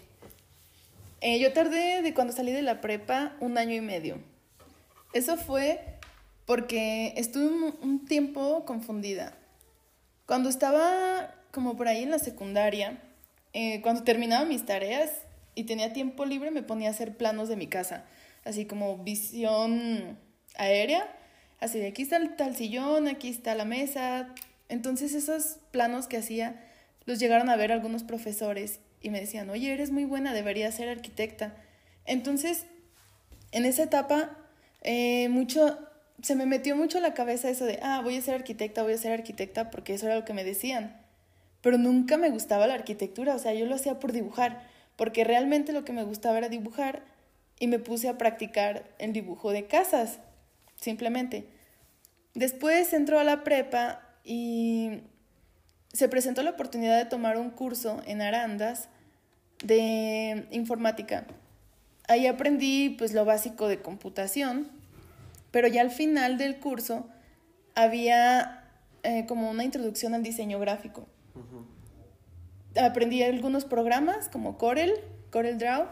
Eh, 1.20 1.38
yo 1.38 1.52
tardé 1.52 2.02
de 2.02 2.14
cuando 2.14 2.32
salí 2.32 2.52
de 2.52 2.62
la 2.62 2.80
prepa 2.80 3.36
un 3.40 3.58
año 3.58 3.74
y 3.74 3.80
medio. 3.80 4.18
Eso 5.12 5.36
fue 5.36 5.98
porque 6.46 7.14
estuve 7.16 7.74
un, 7.80 8.06
tiempo 8.06 8.64
confundida. 8.64 9.36
Cuando 10.26 10.48
estaba 10.48 11.34
como 11.52 11.76
por 11.76 11.88
ahí 11.88 12.02
en 12.02 12.10
la 12.10 12.18
secundaria, 12.18 13.00
eh, 13.52 13.80
cuando 13.80 14.02
terminaba 14.02 14.44
mis 14.44 14.66
tareas 14.66 15.10
y 15.54 15.64
tenía 15.64 15.92
tiempo 15.92 16.24
libre, 16.24 16.50
me 16.50 16.62
ponía 16.62 16.88
a 16.88 16.90
hacer 16.92 17.16
planos 17.16 17.48
de 17.48 17.56
mi 17.56 17.66
casa 17.66 18.04
así 18.46 18.64
como 18.64 18.96
visión 18.98 20.18
aérea, 20.56 21.12
así 21.60 21.78
de 21.80 21.88
aquí 21.88 22.02
está 22.02 22.16
el 22.16 22.36
tal 22.36 22.56
sillón, 22.56 23.08
aquí 23.08 23.28
está 23.28 23.54
la 23.54 23.64
mesa. 23.66 24.32
Entonces 24.68 25.14
esos 25.14 25.58
planos 25.72 26.06
que 26.06 26.16
hacía 26.16 26.64
los 27.04 27.18
llegaron 27.18 27.50
a 27.50 27.56
ver 27.56 27.72
algunos 27.72 28.04
profesores 28.04 28.80
y 29.02 29.10
me 29.10 29.20
decían, 29.20 29.50
oye, 29.50 29.72
eres 29.72 29.90
muy 29.90 30.04
buena, 30.04 30.32
deberías 30.32 30.74
ser 30.76 30.88
arquitecta. 30.88 31.56
Entonces, 32.06 32.66
en 33.50 33.64
esa 33.64 33.82
etapa, 33.82 34.38
eh, 34.82 35.28
mucho, 35.28 35.78
se 36.22 36.34
me 36.34 36.46
metió 36.46 36.76
mucho 36.76 36.98
en 36.98 37.02
la 37.02 37.14
cabeza 37.14 37.50
eso 37.50 37.64
de, 37.64 37.78
ah, 37.82 38.00
voy 38.02 38.16
a 38.16 38.22
ser 38.22 38.34
arquitecta, 38.34 38.82
voy 38.82 38.94
a 38.94 38.98
ser 38.98 39.12
arquitecta, 39.12 39.70
porque 39.70 39.94
eso 39.94 40.06
era 40.06 40.16
lo 40.16 40.24
que 40.24 40.32
me 40.32 40.44
decían. 40.44 40.96
Pero 41.60 41.78
nunca 41.78 42.16
me 42.16 42.30
gustaba 42.30 42.66
la 42.66 42.74
arquitectura, 42.74 43.34
o 43.34 43.38
sea, 43.38 43.52
yo 43.54 43.66
lo 43.66 43.74
hacía 43.74 43.98
por 43.98 44.12
dibujar, 44.12 44.62
porque 44.96 45.24
realmente 45.24 45.72
lo 45.72 45.84
que 45.84 45.92
me 45.92 46.04
gustaba 46.04 46.38
era 46.38 46.48
dibujar 46.48 47.02
y 47.58 47.66
me 47.66 47.78
puse 47.78 48.08
a 48.08 48.18
practicar 48.18 48.84
el 48.98 49.12
dibujo 49.12 49.50
de 49.50 49.66
casas, 49.66 50.18
simplemente. 50.76 51.48
Después 52.34 52.92
entró 52.92 53.18
a 53.18 53.24
la 53.24 53.44
prepa 53.44 54.02
y 54.24 55.00
se 55.92 56.08
presentó 56.08 56.42
la 56.42 56.50
oportunidad 56.50 56.98
de 56.98 57.06
tomar 57.06 57.38
un 57.38 57.50
curso 57.50 58.02
en 58.06 58.20
Arandas 58.20 58.88
de 59.64 60.46
informática. 60.50 61.26
Ahí 62.08 62.26
aprendí 62.26 62.90
pues 62.90 63.14
lo 63.14 63.24
básico 63.24 63.68
de 63.68 63.80
computación, 63.80 64.68
pero 65.56 65.68
ya 65.68 65.80
al 65.80 65.90
final 65.90 66.36
del 66.36 66.60
curso 66.60 67.08
había 67.74 68.62
eh, 69.04 69.24
como 69.24 69.50
una 69.50 69.64
introducción 69.64 70.12
al 70.12 70.22
diseño 70.22 70.58
gráfico. 70.60 71.06
aprendí 72.78 73.22
algunos 73.22 73.64
programas 73.64 74.28
como 74.28 74.58
Corel, 74.58 74.92
Corel 75.30 75.56
Draw, 75.56 75.86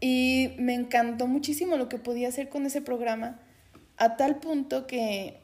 y 0.00 0.50
me 0.58 0.74
encantó 0.74 1.26
muchísimo 1.26 1.78
lo 1.78 1.88
que 1.88 1.96
podía 1.96 2.28
hacer 2.28 2.50
con 2.50 2.66
ese 2.66 2.82
programa, 2.82 3.40
a 3.96 4.18
tal 4.18 4.38
punto 4.38 4.86
que 4.86 5.40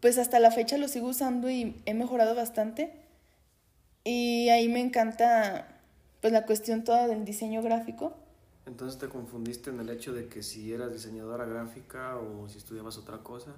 pues 0.00 0.16
hasta 0.16 0.40
la 0.40 0.50
fecha 0.50 0.78
lo 0.78 0.88
sigo 0.88 1.08
usando 1.08 1.50
y 1.50 1.76
he 1.84 1.92
mejorado 1.92 2.34
bastante. 2.34 2.94
Y 4.02 4.48
ahí 4.48 4.70
me 4.70 4.80
encanta 4.80 5.68
pues 6.22 6.32
la 6.32 6.46
cuestión 6.46 6.84
toda 6.84 7.06
del 7.06 7.26
diseño 7.26 7.60
gráfico. 7.60 8.16
Entonces 8.66 8.98
te 8.98 9.08
confundiste 9.08 9.70
en 9.70 9.80
el 9.80 9.90
hecho 9.90 10.12
de 10.12 10.28
que 10.28 10.42
si 10.42 10.72
eras 10.72 10.92
diseñadora 10.92 11.44
gráfica 11.44 12.16
o 12.16 12.48
si 12.48 12.58
estudiabas 12.58 12.96
otra 12.96 13.18
cosa. 13.18 13.56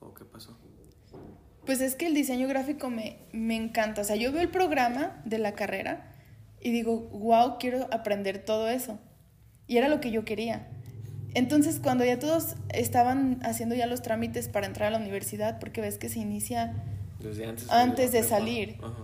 ¿O 0.00 0.12
qué 0.12 0.24
pasó? 0.24 0.56
Pues 1.64 1.80
es 1.80 1.96
que 1.96 2.06
el 2.06 2.14
diseño 2.14 2.46
gráfico 2.46 2.90
me, 2.90 3.18
me 3.32 3.56
encanta. 3.56 4.02
O 4.02 4.04
sea, 4.04 4.16
yo 4.16 4.32
veo 4.32 4.42
el 4.42 4.50
programa 4.50 5.20
de 5.24 5.38
la 5.38 5.54
carrera 5.54 6.12
y 6.60 6.70
digo, 6.70 7.08
wow, 7.10 7.58
quiero 7.58 7.88
aprender 7.92 8.44
todo 8.44 8.68
eso. 8.68 8.98
Y 9.66 9.78
era 9.78 9.88
lo 9.88 10.00
que 10.00 10.10
yo 10.10 10.24
quería. 10.24 10.68
Entonces, 11.34 11.80
cuando 11.82 12.04
ya 12.04 12.18
todos 12.18 12.54
estaban 12.70 13.40
haciendo 13.42 13.74
ya 13.74 13.86
los 13.86 14.00
trámites 14.00 14.48
para 14.48 14.66
entrar 14.66 14.88
a 14.88 14.90
la 14.90 14.98
universidad, 14.98 15.58
porque 15.58 15.80
ves 15.80 15.98
que 15.98 16.08
se 16.08 16.20
inicia 16.20 16.82
Desde 17.18 17.46
antes, 17.46 17.70
antes 17.70 18.12
de 18.12 18.22
salir, 18.22 18.78
Ajá. 18.82 18.94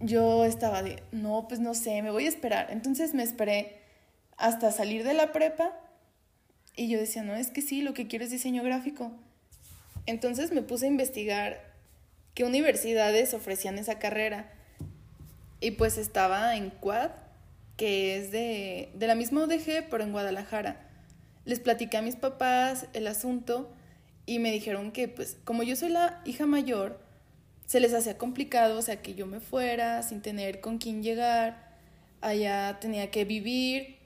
yo 0.00 0.44
estaba 0.44 0.82
de, 0.82 1.02
no, 1.12 1.46
pues 1.48 1.60
no 1.60 1.74
sé, 1.74 2.02
me 2.02 2.10
voy 2.10 2.26
a 2.26 2.28
esperar. 2.28 2.68
Entonces 2.70 3.14
me 3.14 3.22
esperé 3.22 3.75
hasta 4.36 4.70
salir 4.72 5.04
de 5.04 5.14
la 5.14 5.32
prepa 5.32 5.72
y 6.76 6.88
yo 6.88 6.98
decía, 6.98 7.22
no, 7.22 7.34
es 7.34 7.50
que 7.50 7.62
sí, 7.62 7.80
lo 7.80 7.94
que 7.94 8.06
quiero 8.06 8.24
es 8.24 8.30
diseño 8.30 8.62
gráfico. 8.62 9.12
Entonces 10.04 10.52
me 10.52 10.62
puse 10.62 10.84
a 10.84 10.88
investigar 10.88 11.74
qué 12.34 12.44
universidades 12.44 13.32
ofrecían 13.32 13.78
esa 13.78 13.98
carrera. 13.98 14.52
Y 15.60 15.72
pues 15.72 15.96
estaba 15.96 16.54
en 16.54 16.68
Quad, 16.68 17.12
que 17.78 18.18
es 18.18 18.30
de, 18.30 18.90
de 18.94 19.06
la 19.06 19.14
misma 19.14 19.44
UDG, 19.44 19.88
pero 19.90 20.04
en 20.04 20.12
Guadalajara. 20.12 20.86
Les 21.46 21.60
platicé 21.60 21.96
a 21.96 22.02
mis 22.02 22.16
papás 22.16 22.86
el 22.92 23.06
asunto 23.06 23.72
y 24.26 24.38
me 24.38 24.52
dijeron 24.52 24.92
que 24.92 25.08
pues 25.08 25.38
como 25.44 25.62
yo 25.62 25.76
soy 25.76 25.88
la 25.88 26.20
hija 26.26 26.46
mayor, 26.46 27.00
se 27.66 27.80
les 27.80 27.94
hacía 27.94 28.18
complicado, 28.18 28.78
o 28.78 28.82
sea, 28.82 29.02
que 29.02 29.14
yo 29.14 29.26
me 29.26 29.40
fuera 29.40 30.02
sin 30.02 30.20
tener 30.20 30.60
con 30.60 30.78
quién 30.78 31.02
llegar, 31.02 31.76
allá 32.20 32.78
tenía 32.80 33.10
que 33.10 33.24
vivir, 33.24 33.96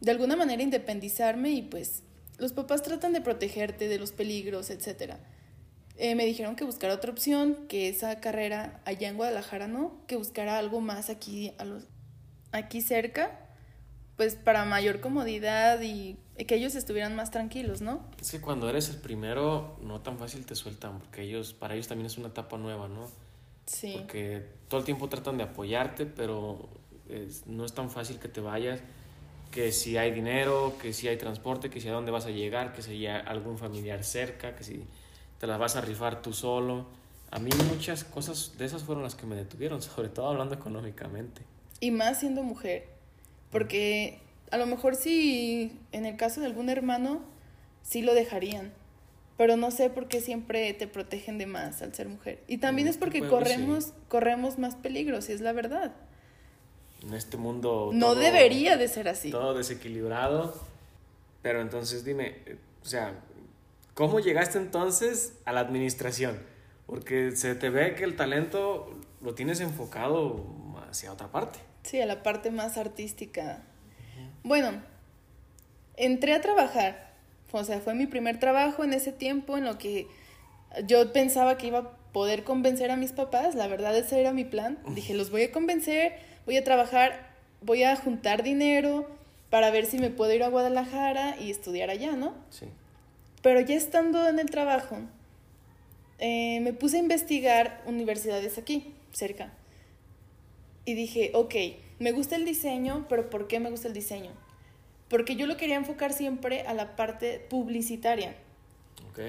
de 0.00 0.10
alguna 0.10 0.36
manera 0.36 0.62
independizarme 0.62 1.50
y 1.50 1.62
pues 1.62 2.02
los 2.38 2.52
papás 2.52 2.82
tratan 2.82 3.12
de 3.12 3.20
protegerte 3.20 3.88
de 3.88 3.98
los 3.98 4.12
peligros, 4.12 4.70
etc. 4.70 5.14
Eh, 5.96 6.14
me 6.14 6.24
dijeron 6.24 6.54
que 6.54 6.64
buscara 6.64 6.94
otra 6.94 7.10
opción, 7.10 7.66
que 7.68 7.88
esa 7.88 8.20
carrera 8.20 8.80
allá 8.84 9.08
en 9.08 9.16
Guadalajara 9.16 9.66
no, 9.66 9.96
que 10.06 10.16
buscara 10.16 10.58
algo 10.58 10.80
más 10.80 11.10
aquí, 11.10 11.52
a 11.58 11.64
los, 11.64 11.84
aquí 12.52 12.80
cerca, 12.80 13.40
pues 14.16 14.36
para 14.36 14.64
mayor 14.64 15.00
comodidad 15.00 15.80
y 15.82 16.16
que 16.46 16.54
ellos 16.54 16.76
estuvieran 16.76 17.16
más 17.16 17.32
tranquilos, 17.32 17.80
¿no? 17.82 18.04
Es 18.20 18.30
que 18.30 18.40
cuando 18.40 18.70
eres 18.70 18.88
el 18.90 18.96
primero, 18.98 19.76
no 19.82 20.00
tan 20.00 20.18
fácil 20.18 20.46
te 20.46 20.54
sueltan, 20.54 21.00
porque 21.00 21.22
ellos, 21.22 21.52
para 21.52 21.74
ellos 21.74 21.88
también 21.88 22.06
es 22.06 22.16
una 22.18 22.28
etapa 22.28 22.56
nueva, 22.58 22.86
¿no? 22.88 23.08
Sí. 23.66 23.94
Porque 23.98 24.44
todo 24.68 24.78
el 24.80 24.86
tiempo 24.86 25.08
tratan 25.08 25.36
de 25.36 25.42
apoyarte, 25.44 26.06
pero 26.06 26.68
es- 27.08 27.46
no 27.48 27.64
es 27.64 27.72
tan 27.74 27.90
fácil 27.90 28.20
que 28.20 28.28
te 28.28 28.40
vayas, 28.40 28.80
que 29.50 29.72
si 29.72 29.96
hay 29.96 30.10
dinero, 30.10 30.76
que 30.80 30.92
si 30.92 31.08
hay 31.08 31.16
transporte, 31.16 31.70
que 31.70 31.80
si 31.80 31.88
a 31.88 31.92
dónde 31.92 32.10
vas 32.10 32.26
a 32.26 32.30
llegar, 32.30 32.72
que 32.72 32.82
si 32.82 32.90
hay 32.90 33.06
algún 33.06 33.58
familiar 33.58 34.04
cerca, 34.04 34.54
que 34.54 34.64
si 34.64 34.84
te 35.38 35.46
las 35.46 35.58
vas 35.58 35.76
a 35.76 35.80
rifar 35.80 36.22
tú 36.22 36.32
solo. 36.32 36.86
A 37.30 37.38
mí 37.38 37.50
muchas 37.70 38.04
cosas 38.04 38.56
de 38.58 38.64
esas 38.64 38.82
fueron 38.84 39.04
las 39.04 39.14
que 39.14 39.26
me 39.26 39.36
detuvieron, 39.36 39.82
sobre 39.82 40.08
todo 40.08 40.28
hablando 40.28 40.54
económicamente. 40.54 41.42
Y 41.80 41.90
más 41.90 42.20
siendo 42.20 42.42
mujer. 42.42 42.86
Porque 43.50 44.20
a 44.50 44.58
lo 44.58 44.66
mejor 44.66 44.94
sí, 44.94 45.78
en 45.92 46.06
el 46.06 46.16
caso 46.16 46.40
de 46.40 46.46
algún 46.46 46.68
hermano, 46.68 47.22
sí 47.82 48.02
lo 48.02 48.14
dejarían. 48.14 48.72
Pero 49.36 49.56
no 49.56 49.70
sé 49.70 49.88
por 49.88 50.08
qué 50.08 50.20
siempre 50.20 50.72
te 50.74 50.88
protegen 50.88 51.38
de 51.38 51.46
más 51.46 51.80
al 51.80 51.94
ser 51.94 52.08
mujer. 52.08 52.42
Y 52.48 52.58
también 52.58 52.88
es 52.88 52.96
este 52.96 53.04
porque 53.04 53.20
corremos, 53.20 53.92
corremos 54.08 54.58
más 54.58 54.74
peligros, 54.74 55.28
y 55.28 55.32
es 55.32 55.40
la 55.40 55.52
verdad. 55.52 55.94
En 57.02 57.14
este 57.14 57.36
mundo... 57.36 57.90
No 57.92 58.08
todo- 58.08 58.20
debería 58.20 58.76
de 58.76 58.88
ser 58.88 59.08
así. 59.08 59.30
todo 59.30 59.54
desequilibrado. 59.54 60.54
Pero 61.42 61.60
entonces 61.62 62.04
dime, 62.04 62.38
eh, 62.46 62.56
o 62.82 62.86
sea, 62.86 63.14
¿cómo 63.94 64.18
llegaste 64.20 64.58
entonces 64.58 65.34
a 65.44 65.52
la 65.52 65.60
administración? 65.60 66.38
Porque 66.86 67.36
se 67.36 67.54
te 67.54 67.70
ve 67.70 67.94
que 67.94 68.04
el 68.04 68.16
talento 68.16 68.98
lo 69.20 69.34
tienes 69.34 69.60
enfocado 69.60 70.44
hacia 70.90 71.12
otra 71.12 71.28
parte. 71.30 71.58
Sí, 71.84 72.00
a 72.00 72.06
la 72.06 72.22
parte 72.22 72.50
más 72.50 72.76
artística. 72.76 73.62
Bueno, 74.42 74.72
entré 75.96 76.34
a 76.34 76.40
trabajar. 76.40 77.12
O 77.52 77.64
sea, 77.64 77.80
fue 77.80 77.94
mi 77.94 78.06
primer 78.06 78.38
trabajo 78.40 78.84
en 78.84 78.92
ese 78.92 79.12
tiempo 79.12 79.56
en 79.56 79.64
lo 79.64 79.78
que 79.78 80.06
yo 80.86 81.12
pensaba 81.12 81.56
que 81.56 81.68
iba 81.68 81.78
a 81.78 81.90
poder 82.12 82.44
convencer 82.44 82.90
a 82.90 82.96
mis 82.96 83.12
papás. 83.12 83.54
La 83.54 83.68
verdad, 83.68 83.96
ese 83.96 84.20
era 84.20 84.32
mi 84.32 84.44
plan. 84.44 84.78
Dije, 84.94 85.14
los 85.14 85.30
voy 85.30 85.42
a 85.44 85.52
convencer, 85.52 86.18
voy 86.48 86.56
a 86.56 86.64
trabajar, 86.64 87.28
voy 87.60 87.82
a 87.82 87.94
juntar 87.94 88.42
dinero 88.42 89.06
para 89.50 89.70
ver 89.70 89.84
si 89.84 89.98
me 89.98 90.08
puedo 90.08 90.32
ir 90.32 90.42
a 90.42 90.48
Guadalajara 90.48 91.36
y 91.38 91.50
estudiar 91.50 91.90
allá, 91.90 92.12
¿no? 92.12 92.34
Sí. 92.48 92.64
Pero 93.42 93.60
ya 93.60 93.74
estando 93.74 94.26
en 94.26 94.38
el 94.38 94.48
trabajo, 94.48 94.96
eh, 96.18 96.60
me 96.60 96.72
puse 96.72 96.96
a 96.96 97.00
investigar 97.00 97.82
universidades 97.84 98.56
aquí, 98.56 98.94
cerca. 99.12 99.52
Y 100.86 100.94
dije, 100.94 101.32
ok, 101.34 101.54
me 101.98 102.12
gusta 102.12 102.36
el 102.36 102.46
diseño, 102.46 103.04
pero 103.10 103.28
¿por 103.28 103.46
qué 103.46 103.60
me 103.60 103.68
gusta 103.68 103.88
el 103.88 103.92
diseño? 103.92 104.30
Porque 105.10 105.36
yo 105.36 105.46
lo 105.46 105.58
quería 105.58 105.76
enfocar 105.76 106.14
siempre 106.14 106.62
a 106.62 106.72
la 106.72 106.96
parte 106.96 107.44
publicitaria. 107.50 108.34
Ok. 109.10 109.20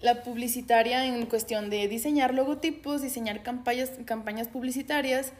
La 0.00 0.22
publicitaria 0.22 1.04
en 1.04 1.26
cuestión 1.26 1.68
de 1.68 1.88
diseñar 1.88 2.32
logotipos, 2.32 3.02
diseñar 3.02 3.42
campañas, 3.42 3.90
campañas 4.04 4.46
publicitarias 4.46 5.32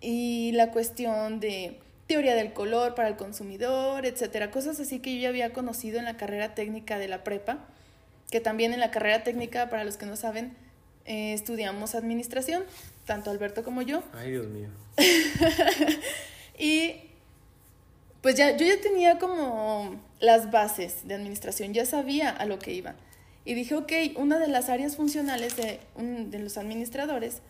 y 0.00 0.52
la 0.52 0.70
cuestión 0.70 1.40
de 1.40 1.78
teoría 2.06 2.34
del 2.34 2.52
color 2.52 2.94
para 2.94 3.08
el 3.08 3.16
consumidor, 3.16 4.06
etcétera. 4.06 4.50
Cosas 4.50 4.78
así 4.80 5.00
que 5.00 5.14
yo 5.16 5.22
ya 5.22 5.28
había 5.28 5.52
conocido 5.52 5.98
en 5.98 6.04
la 6.04 6.16
carrera 6.16 6.54
técnica 6.54 6.98
de 6.98 7.08
la 7.08 7.24
prepa, 7.24 7.58
que 8.30 8.40
también 8.40 8.72
en 8.72 8.80
la 8.80 8.90
carrera 8.90 9.22
técnica, 9.24 9.68
para 9.70 9.84
los 9.84 9.96
que 9.96 10.06
no 10.06 10.16
saben, 10.16 10.56
eh, 11.04 11.32
estudiamos 11.32 11.94
administración, 11.94 12.64
tanto 13.06 13.30
Alberto 13.30 13.62
como 13.64 13.82
yo. 13.82 14.02
Ay, 14.12 14.32
Dios 14.32 14.46
mío. 14.46 14.68
Y 16.58 16.94
pues 18.22 18.34
ya, 18.34 18.56
yo 18.56 18.66
ya 18.66 18.80
tenía 18.80 19.18
como 19.18 20.00
las 20.20 20.50
bases 20.50 21.06
de 21.06 21.14
administración, 21.14 21.74
ya 21.74 21.84
sabía 21.86 22.30
a 22.30 22.46
lo 22.46 22.58
que 22.58 22.72
iba. 22.72 22.94
Y 23.44 23.54
dije, 23.54 23.74
ok, 23.74 23.92
una 24.16 24.38
de 24.38 24.48
las 24.48 24.68
áreas 24.68 24.96
funcionales 24.96 25.56
de, 25.56 25.78
un- 25.94 26.30
de 26.30 26.38
los 26.40 26.56
administradores 26.58 27.42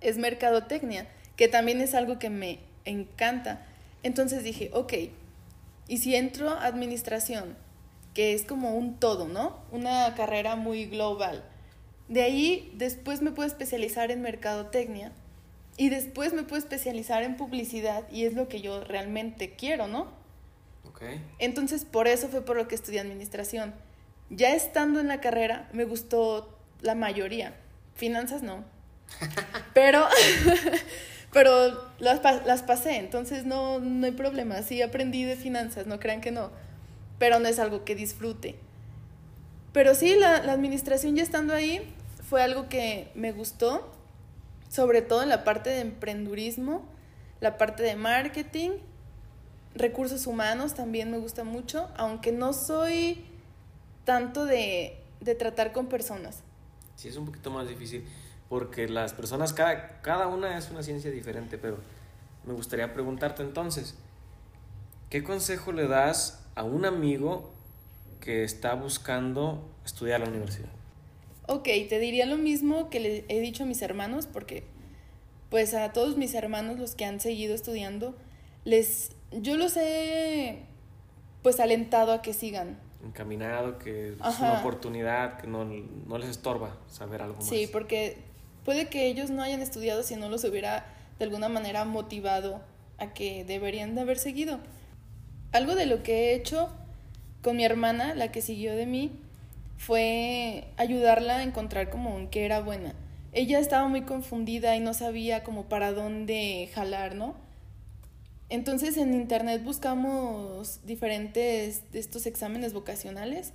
es 0.00 0.16
mercadotecnia, 0.18 1.06
que 1.38 1.48
también 1.48 1.80
es 1.80 1.94
algo 1.94 2.18
que 2.18 2.28
me 2.28 2.58
encanta. 2.84 3.64
Entonces 4.02 4.44
dije, 4.44 4.70
ok, 4.74 4.92
y 5.86 5.98
si 5.98 6.14
entro 6.14 6.50
a 6.50 6.66
administración, 6.66 7.56
que 8.12 8.34
es 8.34 8.44
como 8.44 8.74
un 8.74 8.98
todo, 8.98 9.28
¿no? 9.28 9.56
Una 9.70 10.14
carrera 10.16 10.56
muy 10.56 10.86
global. 10.86 11.44
De 12.08 12.22
ahí 12.22 12.72
después 12.74 13.22
me 13.22 13.30
puedo 13.30 13.46
especializar 13.46 14.10
en 14.10 14.20
mercadotecnia 14.20 15.12
y 15.76 15.90
después 15.90 16.32
me 16.32 16.42
puedo 16.42 16.58
especializar 16.60 17.22
en 17.22 17.36
publicidad 17.36 18.10
y 18.10 18.24
es 18.24 18.34
lo 18.34 18.48
que 18.48 18.60
yo 18.60 18.82
realmente 18.82 19.54
quiero, 19.54 19.86
¿no? 19.86 20.08
Ok. 20.84 21.02
Entonces 21.38 21.84
por 21.84 22.08
eso 22.08 22.28
fue 22.28 22.44
por 22.44 22.56
lo 22.56 22.66
que 22.66 22.74
estudié 22.74 22.98
administración. 22.98 23.74
Ya 24.28 24.54
estando 24.54 24.98
en 24.98 25.06
la 25.06 25.20
carrera 25.20 25.68
me 25.72 25.84
gustó 25.84 26.58
la 26.80 26.96
mayoría. 26.96 27.54
Finanzas 27.94 28.42
no. 28.42 28.64
Pero, 29.74 30.04
pero 31.32 31.52
las, 31.98 32.22
las 32.46 32.62
pasé, 32.62 32.96
entonces 32.96 33.44
no, 33.44 33.80
no 33.80 34.06
hay 34.06 34.12
problema. 34.12 34.62
Sí 34.62 34.80
aprendí 34.82 35.24
de 35.24 35.36
finanzas, 35.36 35.86
no 35.86 36.00
crean 36.00 36.20
que 36.20 36.30
no. 36.30 36.50
Pero 37.18 37.38
no 37.38 37.48
es 37.48 37.58
algo 37.58 37.84
que 37.84 37.94
disfrute. 37.94 38.56
Pero 39.72 39.94
sí, 39.94 40.14
la, 40.14 40.42
la 40.42 40.52
administración 40.52 41.16
ya 41.16 41.22
estando 41.22 41.52
ahí 41.52 41.94
fue 42.28 42.42
algo 42.42 42.68
que 42.68 43.10
me 43.14 43.32
gustó, 43.32 43.92
sobre 44.68 45.02
todo 45.02 45.22
en 45.22 45.28
la 45.28 45.44
parte 45.44 45.70
de 45.70 45.80
emprendurismo, 45.80 46.84
la 47.40 47.58
parte 47.58 47.82
de 47.82 47.96
marketing, 47.96 48.70
recursos 49.74 50.26
humanos 50.26 50.74
también 50.74 51.10
me 51.10 51.18
gusta 51.18 51.44
mucho, 51.44 51.88
aunque 51.96 52.32
no 52.32 52.52
soy 52.52 53.24
tanto 54.04 54.46
de, 54.46 54.96
de 55.20 55.34
tratar 55.34 55.72
con 55.72 55.86
personas. 55.86 56.42
Sí, 56.96 57.08
es 57.08 57.16
un 57.16 57.26
poquito 57.26 57.50
más 57.50 57.68
difícil 57.68 58.04
porque 58.48 58.88
las 58.88 59.12
personas, 59.12 59.52
cada, 59.52 60.00
cada 60.00 60.26
una 60.26 60.56
es 60.56 60.70
una 60.70 60.82
ciencia 60.82 61.10
diferente, 61.10 61.58
pero 61.58 61.78
me 62.44 62.54
gustaría 62.54 62.92
preguntarte 62.94 63.42
entonces, 63.42 63.94
¿qué 65.10 65.22
consejo 65.22 65.72
le 65.72 65.86
das 65.86 66.44
a 66.54 66.62
un 66.62 66.84
amigo 66.84 67.50
que 68.20 68.44
está 68.44 68.74
buscando 68.74 69.68
estudiar 69.84 70.22
a 70.22 70.24
la 70.24 70.30
universidad? 70.30 70.70
Ok, 71.46 71.64
te 71.88 71.98
diría 71.98 72.26
lo 72.26 72.36
mismo 72.36 72.90
que 72.90 73.00
le 73.00 73.24
he 73.28 73.40
dicho 73.40 73.62
a 73.62 73.66
mis 73.66 73.80
hermanos, 73.82 74.26
porque 74.26 74.64
pues 75.50 75.72
a 75.74 75.92
todos 75.92 76.16
mis 76.16 76.34
hermanos, 76.34 76.78
los 76.78 76.94
que 76.94 77.04
han 77.04 77.20
seguido 77.20 77.54
estudiando, 77.54 78.14
les, 78.64 79.12
yo 79.32 79.56
los 79.56 79.76
he 79.76 80.62
pues 81.42 81.60
alentado 81.60 82.12
a 82.12 82.20
que 82.20 82.34
sigan. 82.34 82.78
Encaminado, 83.02 83.78
que 83.78 84.10
es 84.10 84.38
una 84.40 84.60
oportunidad, 84.60 85.38
que 85.40 85.46
no, 85.46 85.64
no, 85.64 86.18
les 86.18 86.28
estorba 86.28 86.76
saber 86.88 87.22
algo 87.22 87.36
más. 87.36 87.46
Sí, 87.46 87.68
porque 87.70 88.18
puede 88.64 88.88
que 88.88 89.06
ellos 89.06 89.30
no 89.30 89.42
hayan 89.42 89.62
estudiado 89.62 90.02
si 90.02 90.16
no 90.16 90.28
los 90.28 90.44
hubiera 90.44 90.86
de 91.18 91.24
alguna 91.24 91.48
manera 91.48 91.84
motivado 91.84 92.60
a 92.98 93.12
que 93.12 93.44
deberían 93.44 93.94
de 93.94 94.02
haber 94.02 94.18
seguido. 94.18 94.60
Algo 95.52 95.74
de 95.74 95.86
lo 95.86 96.02
que 96.02 96.30
he 96.30 96.34
hecho 96.34 96.68
con 97.42 97.56
mi 97.56 97.64
hermana, 97.64 98.14
la 98.14 98.30
que 98.32 98.42
siguió 98.42 98.74
de 98.74 98.86
mí, 98.86 99.12
fue 99.76 100.68
ayudarla 100.76 101.38
a 101.38 101.42
encontrar 101.42 101.88
como 101.90 102.18
en 102.18 102.28
qué 102.28 102.44
era 102.44 102.60
buena. 102.60 102.94
Ella 103.32 103.58
estaba 103.58 103.88
muy 103.88 104.02
confundida 104.02 104.74
y 104.76 104.80
no 104.80 104.94
sabía 104.94 105.44
como 105.44 105.68
para 105.68 105.92
dónde 105.92 106.68
jalar, 106.74 107.14
¿no? 107.14 107.34
Entonces 108.48 108.96
en 108.96 109.14
internet 109.14 109.62
buscamos 109.62 110.80
diferentes 110.84 111.92
de 111.92 111.98
estos 111.98 112.26
exámenes 112.26 112.72
vocacionales 112.72 113.52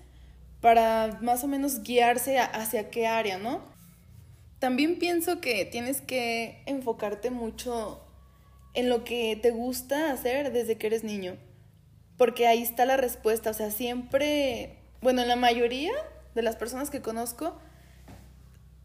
para 0.62 1.20
más 1.22 1.44
o 1.44 1.48
menos 1.48 1.84
guiarse 1.84 2.40
hacia 2.40 2.90
qué 2.90 3.08
área, 3.08 3.38
¿no? 3.38 3.73
También 4.64 4.98
pienso 4.98 5.42
que 5.42 5.66
tienes 5.66 6.00
que 6.00 6.64
enfocarte 6.68 7.32
mucho 7.32 8.00
en 8.74 8.88
lo 8.88 9.04
que 9.04 9.36
te 9.36 9.52
gusta 9.52 10.10
hacer 10.10 10.54
desde 10.54 10.78
que 10.78 10.88
eres 10.88 11.04
niño, 11.04 11.36
porque 12.18 12.48
ahí 12.48 12.64
está 12.64 12.86
la 12.86 12.96
respuesta, 12.96 13.50
o 13.50 13.54
sea, 13.54 13.72
siempre, 13.72 14.78
bueno, 15.02 15.26
la 15.26 15.36
mayoría 15.36 15.92
de 16.34 16.44
las 16.44 16.56
personas 16.56 16.90
que 16.90 17.02
conozco, 17.02 17.60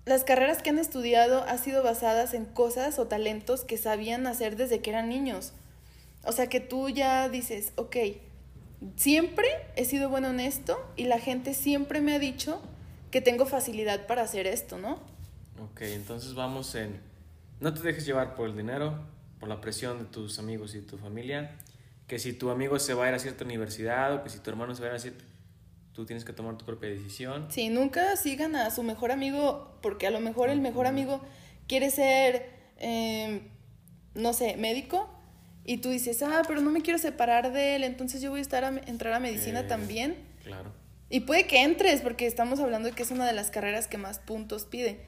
las 0.04 0.24
carreras 0.24 0.62
que 0.62 0.70
han 0.70 0.80
estudiado 0.80 1.44
han 1.44 1.60
sido 1.60 1.84
basadas 1.84 2.34
en 2.34 2.44
cosas 2.44 2.98
o 2.98 3.06
talentos 3.06 3.62
que 3.62 3.78
sabían 3.78 4.26
hacer 4.26 4.56
desde 4.56 4.80
que 4.80 4.90
eran 4.90 5.08
niños. 5.08 5.52
O 6.24 6.32
sea 6.32 6.48
que 6.48 6.58
tú 6.58 6.88
ya 6.88 7.28
dices, 7.28 7.72
ok, 7.76 7.98
siempre 8.96 9.46
he 9.76 9.84
sido 9.84 10.08
bueno 10.08 10.30
en 10.30 10.40
esto 10.40 10.76
y 10.96 11.04
la 11.04 11.20
gente 11.20 11.54
siempre 11.54 12.00
me 12.00 12.14
ha 12.14 12.18
dicho 12.18 12.60
que 13.12 13.20
tengo 13.20 13.46
facilidad 13.46 14.08
para 14.08 14.22
hacer 14.22 14.48
esto, 14.48 14.76
¿no? 14.76 15.16
Ok, 15.62 15.82
entonces 15.82 16.34
vamos 16.34 16.74
en, 16.74 17.00
no 17.60 17.74
te 17.74 17.80
dejes 17.80 18.06
llevar 18.06 18.34
por 18.34 18.48
el 18.48 18.56
dinero, 18.56 18.98
por 19.40 19.48
la 19.48 19.60
presión 19.60 19.98
de 19.98 20.04
tus 20.04 20.38
amigos 20.38 20.74
y 20.74 20.80
tu 20.80 20.98
familia, 20.98 21.56
que 22.06 22.18
si 22.18 22.32
tu 22.32 22.50
amigo 22.50 22.78
se 22.78 22.94
va 22.94 23.06
a 23.06 23.08
ir 23.08 23.14
a 23.14 23.18
cierta 23.18 23.44
universidad 23.44 24.14
o 24.14 24.22
que 24.22 24.30
si 24.30 24.38
tu 24.38 24.50
hermano 24.50 24.74
se 24.74 24.82
va 24.82 24.88
a 24.88 24.90
ir 24.90 24.96
a 24.96 25.00
cierta... 25.00 25.24
Tú 25.92 26.06
tienes 26.06 26.24
que 26.24 26.32
tomar 26.32 26.56
tu 26.56 26.64
propia 26.64 26.88
decisión. 26.90 27.48
Sí, 27.50 27.70
nunca 27.70 28.14
sigan 28.14 28.54
a 28.54 28.70
su 28.70 28.84
mejor 28.84 29.10
amigo 29.10 29.76
porque 29.82 30.06
a 30.06 30.12
lo 30.12 30.20
mejor 30.20 30.48
el 30.48 30.60
mejor 30.60 30.86
amigo 30.86 31.20
quiere 31.66 31.90
ser, 31.90 32.50
eh, 32.76 33.42
no 34.14 34.32
sé, 34.32 34.56
médico 34.56 35.10
y 35.64 35.78
tú 35.78 35.90
dices, 35.90 36.22
ah, 36.22 36.42
pero 36.46 36.60
no 36.60 36.70
me 36.70 36.82
quiero 36.82 36.98
separar 36.98 37.52
de 37.52 37.74
él, 37.74 37.84
entonces 37.84 38.22
yo 38.22 38.30
voy 38.30 38.38
a 38.38 38.42
estar 38.42 38.64
a 38.64 38.68
entrar 38.68 39.12
a 39.12 39.20
medicina 39.20 39.60
eh, 39.60 39.64
también. 39.64 40.16
Claro. 40.44 40.72
Y 41.10 41.20
puede 41.20 41.46
que 41.46 41.62
entres, 41.62 42.00
porque 42.00 42.26
estamos 42.26 42.60
hablando 42.60 42.88
de 42.88 42.94
que 42.94 43.02
es 43.02 43.10
una 43.10 43.26
de 43.26 43.32
las 43.32 43.50
carreras 43.50 43.86
que 43.86 43.98
más 43.98 44.18
puntos 44.18 44.64
pide. 44.64 45.04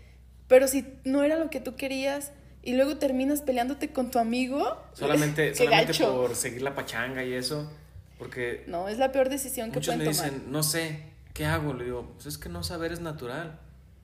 Pero 0.50 0.66
si 0.66 0.84
no 1.04 1.22
era 1.22 1.36
lo 1.36 1.48
que 1.48 1.60
tú 1.60 1.76
querías 1.76 2.32
y 2.64 2.74
luego 2.74 2.96
terminas 2.96 3.40
peleándote 3.40 3.92
con 3.92 4.10
tu 4.10 4.18
amigo. 4.18 4.76
Solamente, 4.94 5.54
solamente 5.54 6.04
por 6.04 6.34
seguir 6.34 6.62
la 6.62 6.74
pachanga 6.74 7.22
y 7.22 7.32
eso. 7.32 7.70
Porque. 8.18 8.64
No, 8.66 8.88
es 8.88 8.98
la 8.98 9.12
peor 9.12 9.28
decisión 9.28 9.70
que 9.70 9.78
pueden 9.80 10.00
me 10.00 10.08
dicen, 10.08 10.46
no 10.48 10.64
sé, 10.64 11.04
¿qué 11.34 11.46
hago? 11.46 11.72
Le 11.72 11.84
digo, 11.84 12.10
pues 12.14 12.26
es 12.26 12.36
que 12.36 12.48
no 12.48 12.64
saber 12.64 12.90
es 12.90 12.98
natural. 12.98 13.60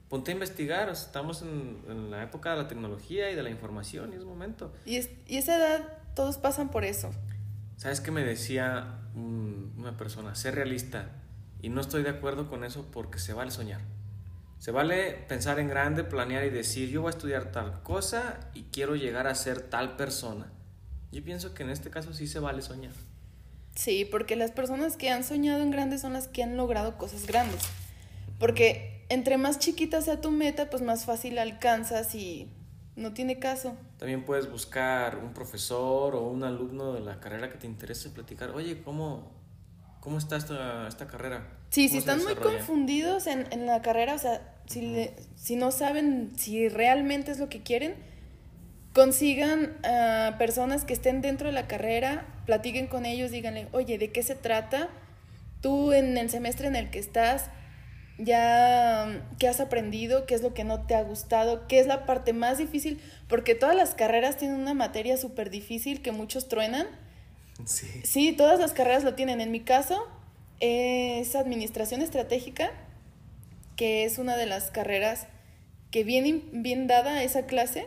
Ponte 0.08 0.30
a 0.30 0.34
investigar, 0.34 0.88
estamos 0.88 1.42
en, 1.42 1.82
en, 1.88 2.12
la 2.12 2.22
época 2.22 2.52
de 2.52 2.62
la 2.62 2.68
tecnología 2.68 3.28
y 3.28 3.34
de 3.34 3.42
la 3.42 3.50
información 3.50 4.12
y 4.12 4.16
es 4.16 4.22
momento. 4.22 4.72
Y, 4.84 4.98
es, 4.98 5.10
y 5.26 5.38
esa 5.38 5.56
edad 5.56 5.98
todos 6.14 6.38
pasan 6.38 6.70
por 6.70 6.84
eso. 6.84 7.10
¿Sabes 7.76 8.00
qué 8.00 8.12
me 8.12 8.22
decía 8.22 9.00
una 9.16 9.96
persona? 9.96 10.36
Ser 10.36 10.54
realista. 10.54 11.10
Y 11.60 11.70
no 11.70 11.80
estoy 11.80 12.04
de 12.04 12.10
acuerdo 12.10 12.48
con 12.48 12.62
eso 12.62 12.86
porque 12.92 13.18
se 13.18 13.32
vale 13.32 13.50
soñar. 13.50 13.80
Se 14.58 14.70
vale 14.70 15.12
pensar 15.28 15.60
en 15.60 15.68
grande, 15.68 16.02
planear 16.04 16.44
y 16.44 16.50
decir, 16.50 16.88
yo 16.88 17.02
voy 17.02 17.08
a 17.08 17.10
estudiar 17.10 17.52
tal 17.52 17.82
cosa 17.82 18.40
y 18.54 18.64
quiero 18.64 18.96
llegar 18.96 19.26
a 19.26 19.34
ser 19.34 19.60
tal 19.60 19.96
persona. 19.96 20.50
Yo 21.12 21.22
pienso 21.22 21.54
que 21.54 21.62
en 21.62 21.70
este 21.70 21.90
caso 21.90 22.12
sí 22.12 22.26
se 22.26 22.40
vale 22.40 22.62
soñar. 22.62 22.94
Sí, 23.74 24.06
porque 24.10 24.36
las 24.36 24.50
personas 24.50 24.96
que 24.96 25.10
han 25.10 25.22
soñado 25.22 25.62
en 25.62 25.70
grande 25.70 25.98
son 25.98 26.14
las 26.14 26.28
que 26.28 26.42
han 26.42 26.56
logrado 26.56 26.96
cosas 26.96 27.26
grandes. 27.26 27.62
Porque 28.38 29.04
entre 29.08 29.36
más 29.36 29.58
chiquita 29.58 30.00
sea 30.00 30.20
tu 30.20 30.30
meta, 30.30 30.70
pues 30.70 30.82
más 30.82 31.04
fácil 31.04 31.38
alcanzas 31.38 32.14
y 32.14 32.50
no 32.96 33.12
tiene 33.12 33.38
caso. 33.38 33.76
También 33.98 34.24
puedes 34.24 34.50
buscar 34.50 35.18
un 35.18 35.32
profesor 35.32 36.16
o 36.16 36.22
un 36.22 36.42
alumno 36.42 36.94
de 36.94 37.00
la 37.00 37.20
carrera 37.20 37.50
que 37.50 37.58
te 37.58 37.66
interese 37.66 38.10
platicar. 38.10 38.50
Oye, 38.50 38.82
¿cómo, 38.82 39.30
cómo 40.06 40.18
está 40.18 40.36
esta, 40.36 40.86
esta 40.86 41.08
carrera? 41.08 41.48
Sí, 41.70 41.88
si 41.88 41.98
están 41.98 42.22
muy 42.22 42.36
confundidos 42.36 43.26
en, 43.26 43.44
en, 43.50 43.66
la 43.66 43.82
carrera, 43.82 44.14
o 44.14 44.18
sea, 44.18 44.40
si, 44.66 45.10
si 45.34 45.56
no 45.56 45.72
saben 45.72 46.30
si 46.36 46.68
realmente 46.68 47.32
es 47.32 47.40
lo 47.40 47.48
que 47.48 47.64
quieren, 47.64 47.96
consigan 48.92 49.76
a 49.84 50.36
personas 50.38 50.84
que 50.84 50.92
estén 50.92 51.22
dentro 51.22 51.48
de 51.48 51.54
la 51.54 51.66
carrera, 51.66 52.24
platiquen 52.46 52.86
con 52.86 53.04
ellos, 53.04 53.32
díganle, 53.32 53.66
oye, 53.72 53.98
¿de 53.98 54.12
qué 54.12 54.22
se 54.22 54.36
trata? 54.36 54.90
Tú 55.60 55.92
en 55.92 56.16
el 56.16 56.30
semestre 56.30 56.68
en 56.68 56.76
el 56.76 56.88
que 56.88 57.00
estás, 57.00 57.50
ya 58.16 59.26
qué 59.40 59.48
has 59.48 59.58
aprendido, 59.58 60.24
qué 60.24 60.36
es 60.36 60.42
lo 60.42 60.54
que 60.54 60.62
no 60.62 60.86
te 60.86 60.94
ha 60.94 61.02
gustado, 61.02 61.66
qué 61.66 61.80
es 61.80 61.88
la 61.88 62.06
parte 62.06 62.32
más 62.32 62.58
difícil, 62.58 63.00
porque 63.26 63.56
todas 63.56 63.74
las 63.74 63.96
carreras 63.96 64.36
tienen 64.36 64.60
una 64.60 64.72
materia 64.72 65.16
súper 65.16 65.50
difícil 65.50 66.00
que 66.00 66.12
muchos 66.12 66.46
truenan. 66.46 66.86
Sí. 67.64 67.88
Sí, 68.04 68.32
todas 68.32 68.60
las 68.60 68.72
carreras 68.72 69.04
lo 69.04 69.14
tienen. 69.14 69.40
En 69.40 69.50
mi 69.50 69.60
caso 69.60 70.06
es 70.60 71.34
administración 71.34 72.02
estratégica, 72.02 72.70
que 73.76 74.04
es 74.04 74.18
una 74.18 74.36
de 74.36 74.46
las 74.46 74.70
carreras 74.70 75.26
que 75.90 76.04
bien, 76.04 76.48
bien 76.52 76.86
dada 76.86 77.22
esa 77.22 77.46
clase, 77.46 77.86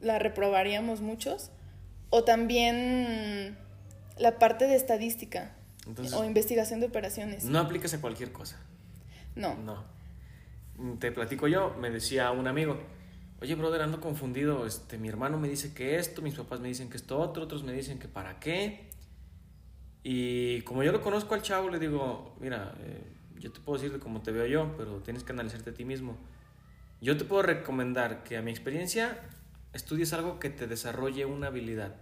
la 0.00 0.18
reprobaríamos 0.18 1.00
muchos, 1.00 1.50
o 2.10 2.24
también 2.24 3.58
la 4.18 4.38
parte 4.38 4.66
de 4.66 4.76
estadística 4.76 5.52
o 6.14 6.24
investigación 6.24 6.80
de 6.80 6.86
operaciones. 6.86 7.44
No 7.44 7.58
aplicas 7.58 7.94
a 7.94 8.00
cualquier 8.00 8.32
cosa. 8.32 8.58
No. 9.34 9.54
No. 9.54 9.84
Te 10.98 11.12
platico 11.12 11.48
yo, 11.48 11.74
me 11.80 11.90
decía 11.90 12.30
un 12.30 12.46
amigo, 12.46 12.78
oye, 13.40 13.54
brother, 13.54 13.82
ando 13.82 14.00
confundido, 14.00 14.66
este, 14.66 14.98
mi 14.98 15.08
hermano 15.08 15.38
me 15.38 15.48
dice 15.48 15.74
que 15.74 15.96
esto, 15.98 16.22
mis 16.22 16.34
papás 16.34 16.60
me 16.60 16.68
dicen 16.68 16.88
que 16.88 16.96
esto 16.96 17.18
otro, 17.18 17.44
otros 17.44 17.62
me 17.64 17.72
dicen 17.72 17.98
que 17.98 18.08
para 18.08 18.38
qué. 18.38 18.90
Y 20.02 20.62
como 20.62 20.82
yo 20.82 20.92
lo 20.92 21.00
conozco 21.02 21.34
al 21.34 21.42
chavo, 21.42 21.68
le 21.68 21.78
digo, 21.78 22.36
mira, 22.40 22.74
eh, 22.80 23.02
yo 23.38 23.52
te 23.52 23.60
puedo 23.60 23.78
decir 23.78 23.92
de 23.92 23.98
cómo 23.98 24.22
te 24.22 24.32
veo 24.32 24.46
yo, 24.46 24.74
pero 24.76 25.00
tienes 25.02 25.24
que 25.24 25.32
analizarte 25.32 25.70
a 25.70 25.74
ti 25.74 25.84
mismo. 25.84 26.16
Yo 27.00 27.16
te 27.16 27.24
puedo 27.24 27.42
recomendar 27.42 28.22
que 28.24 28.36
a 28.36 28.42
mi 28.42 28.50
experiencia 28.50 29.20
estudies 29.72 30.12
algo 30.12 30.38
que 30.38 30.50
te 30.50 30.66
desarrolle 30.66 31.26
una 31.26 31.48
habilidad, 31.48 31.96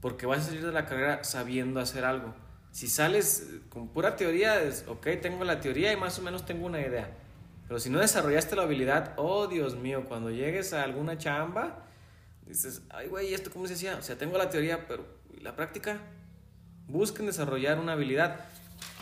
porque 0.00 0.26
vas 0.26 0.40
a 0.40 0.42
salir 0.44 0.64
de 0.64 0.72
la 0.72 0.86
carrera 0.86 1.24
sabiendo 1.24 1.80
hacer 1.80 2.04
algo 2.04 2.34
si 2.70 2.86
sales 2.86 3.48
con 3.70 3.88
pura 3.88 4.16
teoría, 4.16 4.62
es, 4.62 4.84
ok, 4.86 5.06
tengo 5.20 5.44
la 5.44 5.60
teoría 5.60 5.92
y 5.92 5.96
más 5.96 6.18
o 6.18 6.22
menos 6.22 6.46
tengo 6.46 6.66
una 6.66 6.80
idea. 6.80 7.10
Pero 7.68 7.78
si 7.78 7.90
no 7.90 8.00
desarrollaste 8.00 8.56
la 8.56 8.62
habilidad, 8.62 9.12
oh 9.16 9.46
Dios 9.46 9.76
mío, 9.76 10.06
cuando 10.08 10.30
llegues 10.30 10.72
a 10.72 10.82
alguna 10.82 11.18
chamba, 11.18 11.84
dices, 12.46 12.82
ay 12.88 13.08
güey, 13.08 13.34
¿esto 13.34 13.50
cómo 13.52 13.66
se 13.66 13.74
hacía? 13.74 13.96
O 13.96 14.02
sea, 14.02 14.16
tengo 14.16 14.38
la 14.38 14.48
teoría, 14.48 14.86
pero 14.88 15.04
la 15.42 15.54
práctica? 15.54 16.00
Busquen 16.88 17.26
desarrollar 17.26 17.78
una 17.78 17.92
habilidad. 17.92 18.40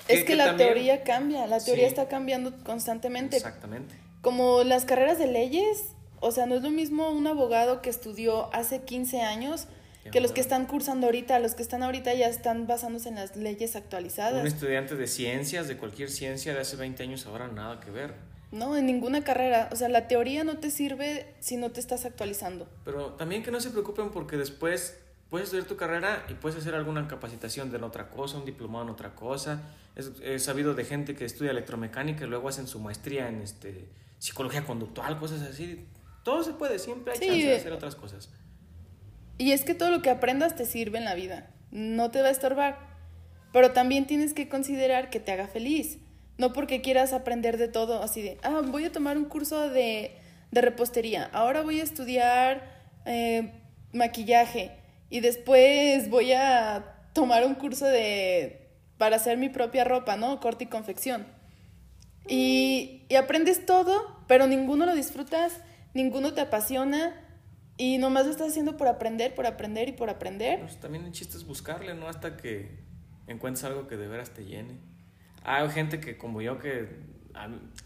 Es 0.09 0.25
que, 0.25 0.35
la 0.35 0.57
teoría 0.57 1.05
cambia, 1.05 1.47
la 1.47 1.61
teoría 1.61 1.87
está 1.87 2.09
cambiando 2.09 2.53
constantemente. 2.65 3.37
Exactamente. 3.37 3.95
Como 4.21 4.65
las 4.65 4.85
carreras 4.85 5.19
de 5.19 5.29
leyes, 5.29 5.85
o 6.21 6.33
sea, 6.33 6.47
no 6.47 6.57
es 6.57 6.63
lo 6.63 6.71
mismo 6.71 7.11
un 7.11 7.27
abogado 7.29 7.83
que 7.83 7.91
estudió 7.91 8.53
hace 8.53 8.83
15 8.83 9.23
años 9.23 9.69
que 10.11 10.21
los 10.21 10.33
que 10.33 10.41
están 10.41 10.67
cursando 10.67 11.07
ahorita, 11.07 11.39
los 11.41 11.55
que 11.55 11.63
están 11.63 11.83
ahorita 11.83 12.15
ya 12.15 12.29
están 12.29 12.67
basándose 12.67 13.09
en 13.09 13.17
las 13.17 13.37
leyes 13.37 13.77
actualizadas. 13.77 14.41
Un 14.41 14.47
estudiante 14.47 14.95
de 14.95 15.07
ciencias, 15.07 15.69
de 15.69 15.77
cualquier 15.77 16.11
ciencia 16.11 16.55
de 16.55 16.61
hace 16.61 16.77
20 16.77 17.03
años, 17.03 17.27
ahora 17.27 17.49
nada 17.49 17.81
que 17.81 17.91
ver. 17.91 18.15
No, 18.57 18.77
en 18.77 18.87
ninguna 18.87 19.23
carrera. 19.23 19.69
O 19.71 19.77
sea, 19.77 19.89
la 19.89 20.09
teoría 20.09 20.43
no 20.43 20.59
te 20.59 20.71
sirve 20.71 21.35
si 21.41 21.57
no 21.59 21.71
te 21.71 21.81
estás 21.81 22.07
actualizando. 22.07 22.67
Pero 22.85 23.13
también 23.13 23.43
que 23.43 23.51
no 23.51 23.61
se 23.61 23.71
preocupen 23.71 24.11
porque 24.11 24.37
después 24.37 24.99
puedes 25.29 25.49
estudiar 25.49 25.67
tu 25.67 25.77
carrera 25.77 26.25
y 26.31 26.35
puedes 26.35 26.59
hacer 26.59 26.75
alguna 26.75 27.07
capacitación 27.07 27.71
de 27.71 27.77
otra 27.79 28.09
cosa, 28.09 28.39
un 28.39 28.47
diplomado 28.47 28.85
en 28.85 28.91
otra 28.91 29.15
cosa. 29.15 29.63
He 30.23 30.39
sabido 30.39 30.75
de 30.75 30.85
gente 30.85 31.15
que 31.15 31.27
estudia 31.27 31.51
electromecánica 31.51 32.25
y 32.25 32.29
luego 32.29 32.49
hacen 32.49 32.67
su 32.67 32.81
maestría 32.81 33.29
en 33.29 33.43
este, 33.43 33.89
psicología 34.19 34.65
conductual, 34.65 35.19
cosas 35.19 35.43
así. 35.43 35.87
Todo 36.23 36.43
se 36.43 36.53
puede, 36.53 36.79
siempre 36.79 37.13
hay 37.13 37.19
chance 37.19 37.47
de 37.47 37.57
hacer 37.57 37.73
otras 37.73 37.95
cosas. 37.95 38.31
Y 39.39 39.53
es 39.53 39.65
que 39.65 39.75
todo 39.75 39.91
lo 39.91 40.01
que 40.01 40.11
aprendas 40.11 40.57
te 40.57 40.65
sirve 40.65 40.99
en 40.99 41.05
la 41.05 41.15
vida, 41.15 41.51
no 41.71 42.11
te 42.11 42.23
va 42.23 42.29
a 42.29 42.31
estorbar. 42.31 42.79
Pero 43.53 43.73
también 43.73 44.07
tienes 44.07 44.35
que 44.35 44.49
considerar 44.49 45.11
que 45.11 45.21
te 45.21 45.33
haga 45.33 45.47
feliz. 45.47 45.99
No 46.39 46.53
porque 46.53 46.83
quieras 46.83 47.13
aprender 47.13 47.57
de 47.57 47.69
todo, 47.69 48.03
así 48.03 48.23
de, 48.23 48.39
ah, 48.43 48.63
voy 48.65 48.85
a 48.85 48.93
tomar 48.93 49.17
un 49.17 49.25
curso 49.25 49.69
de, 49.71 50.17
de 50.51 50.61
repostería, 50.61 51.31
ahora 51.33 51.63
voy 51.63 51.81
a 51.81 51.83
estudiar 51.83 52.71
eh, 53.07 53.53
maquillaje 53.93 54.73
y 55.09 55.21
después 55.21 56.11
voy 56.11 56.33
a 56.33 56.97
tomar 57.13 57.47
un 57.47 57.55
curso 57.55 57.87
de 57.87 58.63
para 58.99 59.17
hacer 59.17 59.39
mi 59.39 59.49
propia 59.49 59.85
ropa, 59.85 60.17
¿no? 60.17 60.41
Corte 60.41 60.65
y 60.65 60.67
confección. 60.69 61.27
Y, 62.29 63.05
y 63.09 63.15
aprendes 63.17 63.67
todo, 63.67 64.25
pero 64.27 64.47
ninguno 64.47 64.87
lo 64.87 64.95
disfrutas, 64.95 65.61
ninguno 65.95 66.35
te 66.35 66.41
apasiona 66.41 67.15
y 67.77 67.99
nomás 67.99 68.25
lo 68.25 68.33
estás 68.33 68.49
haciendo 68.49 68.77
por 68.77 68.89
aprender, 68.89 69.35
por 69.35 69.47
aprender 69.47 69.89
y 69.89 69.93
por 69.93 70.09
aprender. 70.11 70.61
Pues 70.61 70.81
también 70.81 71.05
el 71.05 71.13
chiste 71.13 71.37
es 71.37 71.45
buscarle, 71.45 71.95
¿no? 71.95 72.09
Hasta 72.09 72.37
que 72.37 72.79
encuentres 73.27 73.65
algo 73.65 73.87
que 73.87 73.97
de 73.97 74.09
veras 74.09 74.31
te 74.31 74.45
llene. 74.45 74.79
Hay 75.49 75.71
gente 75.71 76.01
que 76.01 76.19
como 76.19 76.43
yo 76.43 76.59
que... 76.59 76.89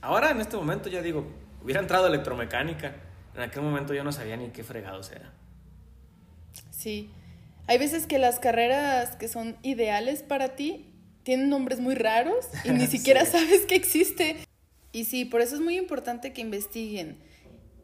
Ahora 0.01 0.31
en 0.31 0.41
este 0.41 0.57
momento 0.57 0.89
ya 0.89 1.03
digo, 1.03 1.27
hubiera 1.63 1.81
entrado 1.81 2.07
electromecánica. 2.07 2.97
En 3.35 3.43
aquel 3.43 3.63
momento 3.63 3.93
yo 3.93 4.03
no 4.03 4.13
sabía 4.13 4.39
ni 4.39 4.49
qué 4.49 4.65
fregados 4.65 5.13
era. 5.13 5.31
Sí. 6.71 7.11
Hay 7.67 7.77
veces 7.77 8.07
que 8.07 8.19
las 8.19 8.39
carreras 8.39 9.15
que 9.17 9.29
son 9.29 9.59
ideales 9.63 10.23
para 10.23 10.57
ti 10.57 10.87
tienen 11.23 11.51
nombres 11.51 11.81
muy 11.81 11.95
raros 11.95 12.49
y 12.65 12.71
ni 12.71 12.87
siquiera 12.89 13.27
sabes 13.27 13.67
que 13.67 13.75
existe. 13.75 14.39
Y 14.93 15.05
sí, 15.05 15.27
por 15.27 15.43
eso 15.43 15.57
es 15.57 15.61
muy 15.61 15.77
importante 15.77 16.33
que 16.33 16.41
investiguen. 16.41 17.19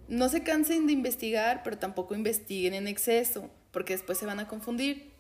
No 0.09 0.31
se 0.31 0.43
cansen 0.43 0.87
de 0.87 0.95
investigar, 0.95 1.62
pero 1.62 1.77
tampoco 1.77 2.15
investiguen 2.15 2.73
en 2.73 2.89
exceso, 2.89 3.51
porque 3.73 3.93
después 3.93 4.17
se 4.17 4.25
van 4.25 4.41
a 4.41 4.49
confundir. 4.49 5.12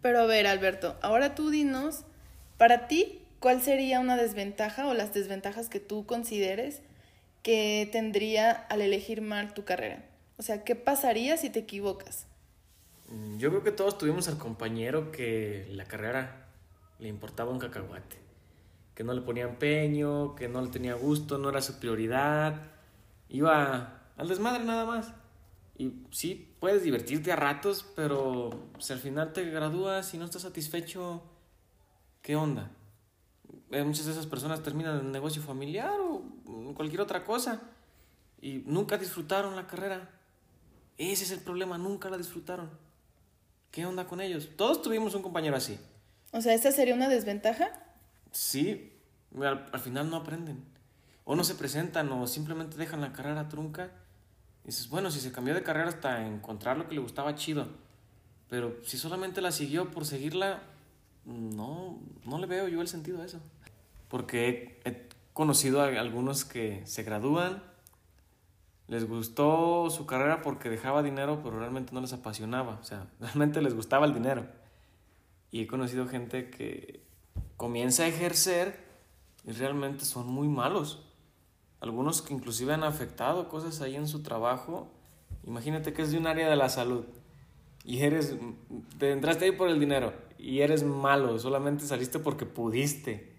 Pero 0.00 0.20
a 0.20 0.24
ver, 0.24 0.46
Alberto, 0.46 0.96
ahora 1.02 1.34
tú 1.34 1.50
dinos, 1.50 2.04
para 2.58 2.88
ti, 2.88 3.22
¿cuál 3.40 3.62
sería 3.62 4.00
una 4.00 4.16
desventaja 4.16 4.86
o 4.88 4.94
las 4.94 5.14
desventajas 5.14 5.68
que 5.68 5.80
tú 5.80 6.04
consideres 6.04 6.82
que 7.42 7.88
tendría 7.90 8.50
al 8.50 8.82
elegir 8.82 9.22
mal 9.22 9.54
tu 9.54 9.64
carrera? 9.64 10.04
O 10.36 10.42
sea, 10.42 10.64
¿qué 10.64 10.74
pasaría 10.74 11.36
si 11.36 11.50
te 11.50 11.60
equivocas? 11.60 12.26
Mm, 13.08 13.38
yo 13.38 13.50
creo 13.50 13.62
que 13.62 13.72
todos 13.72 13.96
tuvimos 13.96 14.28
al 14.28 14.38
compañero 14.38 15.10
que 15.12 15.68
la 15.70 15.84
carrera 15.84 16.48
le 16.98 17.08
importaba 17.08 17.50
un 17.50 17.58
cacahuate, 17.58 18.16
que 18.94 19.04
no 19.04 19.14
le 19.14 19.22
ponía 19.22 19.44
empeño, 19.44 20.34
que 20.34 20.48
no 20.48 20.60
le 20.60 20.70
tenía 20.70 20.94
gusto, 20.94 21.38
no 21.38 21.48
era 21.48 21.62
su 21.62 21.78
prioridad, 21.78 22.60
iba 23.28 24.02
al 24.16 24.28
desmadre 24.28 24.64
nada 24.64 24.84
más. 24.84 25.12
Y 25.76 25.92
sí, 26.10 26.54
puedes 26.58 26.82
divertirte 26.82 27.30
a 27.30 27.36
ratos, 27.36 27.86
pero 27.94 28.50
si 28.80 28.92
al 28.92 28.98
final 28.98 29.32
te 29.32 29.44
gradúas 29.44 30.12
y 30.12 30.18
no 30.18 30.24
estás 30.24 30.42
satisfecho, 30.42 31.22
¿qué 32.28 32.36
onda? 32.36 32.70
Eh, 33.70 33.82
muchas 33.84 34.04
de 34.04 34.12
esas 34.12 34.26
personas 34.26 34.62
terminan 34.62 34.98
en 34.98 35.06
el 35.06 35.12
negocio 35.12 35.40
familiar 35.40 35.98
o 35.98 36.22
cualquier 36.74 37.00
otra 37.00 37.24
cosa 37.24 37.62
y 38.42 38.64
nunca 38.66 38.98
disfrutaron 38.98 39.56
la 39.56 39.66
carrera. 39.66 40.10
Ese 40.98 41.24
es 41.24 41.30
el 41.30 41.40
problema, 41.40 41.78
nunca 41.78 42.10
la 42.10 42.18
disfrutaron. 42.18 42.68
¿Qué 43.70 43.86
onda 43.86 44.06
con 44.06 44.20
ellos? 44.20 44.50
Todos 44.58 44.82
tuvimos 44.82 45.14
un 45.14 45.22
compañero 45.22 45.56
así. 45.56 45.80
O 46.32 46.42
sea, 46.42 46.52
¿esta 46.52 46.70
sería 46.70 46.94
una 46.94 47.08
desventaja? 47.08 47.70
Sí, 48.30 48.92
al, 49.40 49.80
final 49.80 50.10
no 50.10 50.18
aprenden. 50.18 50.62
O 51.24 51.34
no 51.34 51.44
se 51.44 51.54
presentan 51.54 52.12
o 52.12 52.26
simplemente 52.26 52.76
dejan 52.76 53.00
la 53.00 53.14
carrera 53.14 53.48
trunca. 53.48 53.90
Y 54.64 54.66
dices, 54.66 54.90
bueno, 54.90 55.10
si 55.10 55.20
se 55.20 55.32
cambió 55.32 55.54
de 55.54 55.62
carrera 55.62 55.88
hasta 55.88 56.26
encontrar 56.26 56.76
lo 56.76 56.88
que 56.88 56.94
le 56.94 57.00
gustaba 57.00 57.34
chido. 57.36 57.68
Pero 58.50 58.76
si 58.84 58.98
solamente 58.98 59.40
la 59.40 59.50
siguió 59.50 59.90
por 59.90 60.04
seguirla, 60.04 60.60
no, 61.28 62.00
no 62.24 62.38
le 62.38 62.46
veo 62.46 62.68
yo 62.68 62.80
el 62.80 62.88
sentido 62.88 63.20
a 63.20 63.26
eso. 63.26 63.40
Porque 64.08 64.80
he 64.84 65.08
conocido 65.32 65.82
a 65.82 65.86
algunos 65.86 66.44
que 66.44 66.82
se 66.86 67.02
gradúan, 67.02 67.62
les 68.86 69.06
gustó 69.06 69.90
su 69.90 70.06
carrera 70.06 70.40
porque 70.40 70.70
dejaba 70.70 71.02
dinero, 71.02 71.40
pero 71.42 71.58
realmente 71.58 71.92
no 71.92 72.00
les 72.00 72.14
apasionaba. 72.14 72.78
O 72.80 72.84
sea, 72.84 73.06
realmente 73.20 73.60
les 73.60 73.74
gustaba 73.74 74.06
el 74.06 74.14
dinero. 74.14 74.46
Y 75.50 75.62
he 75.62 75.66
conocido 75.66 76.06
gente 76.06 76.50
que 76.50 77.02
comienza 77.56 78.04
a 78.04 78.08
ejercer 78.08 78.86
y 79.44 79.52
realmente 79.52 80.04
son 80.04 80.26
muy 80.26 80.48
malos. 80.48 81.04
Algunos 81.80 82.22
que 82.22 82.34
inclusive 82.34 82.74
han 82.74 82.84
afectado 82.84 83.48
cosas 83.48 83.80
ahí 83.80 83.96
en 83.96 84.08
su 84.08 84.22
trabajo. 84.22 84.90
Imagínate 85.44 85.92
que 85.92 86.02
es 86.02 86.10
de 86.10 86.18
un 86.18 86.26
área 86.26 86.48
de 86.48 86.56
la 86.56 86.68
salud 86.68 87.04
y 87.84 88.00
eres, 88.00 88.36
te 88.98 89.12
entraste 89.12 89.46
ahí 89.46 89.52
por 89.52 89.68
el 89.68 89.78
dinero 89.78 90.27
y 90.38 90.60
eres 90.60 90.84
malo, 90.84 91.38
solamente 91.38 91.84
saliste 91.84 92.18
porque 92.18 92.46
pudiste. 92.46 93.36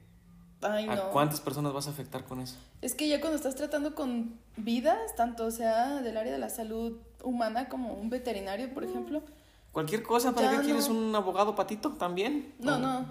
Ay, 0.62 0.88
no. 0.88 0.92
¿A 0.94 1.10
cuántas 1.12 1.40
personas 1.40 1.72
vas 1.74 1.88
a 1.88 1.92
afectar 1.92 2.26
con 2.26 2.42
eso? 2.42 2.58
Es 2.82 2.94
que 2.94 3.08
ya 3.08 3.22
cuando 3.22 3.38
estás 3.38 3.56
tratando 3.56 3.96
con 3.96 4.38
vidas, 4.58 5.16
tanto 5.16 5.52
sea 5.52 6.02
del 6.02 6.18
área 6.18 6.34
de 6.34 6.40
la 6.40 6.50
salud 6.50 6.98
humana 7.24 7.70
como 7.70 7.94
un 7.94 8.10
veterinario, 8.10 8.74
por 8.74 8.84
ejemplo, 8.84 9.24
Cualquier 9.72 10.04
cosa, 10.04 10.34
¿para 10.34 10.52
qué 10.52 10.66
quieres 10.66 10.88
un 10.88 11.16
abogado 11.16 11.56
patito 11.56 11.92
también? 11.94 12.54
No, 12.60 12.80
no. 12.80 13.06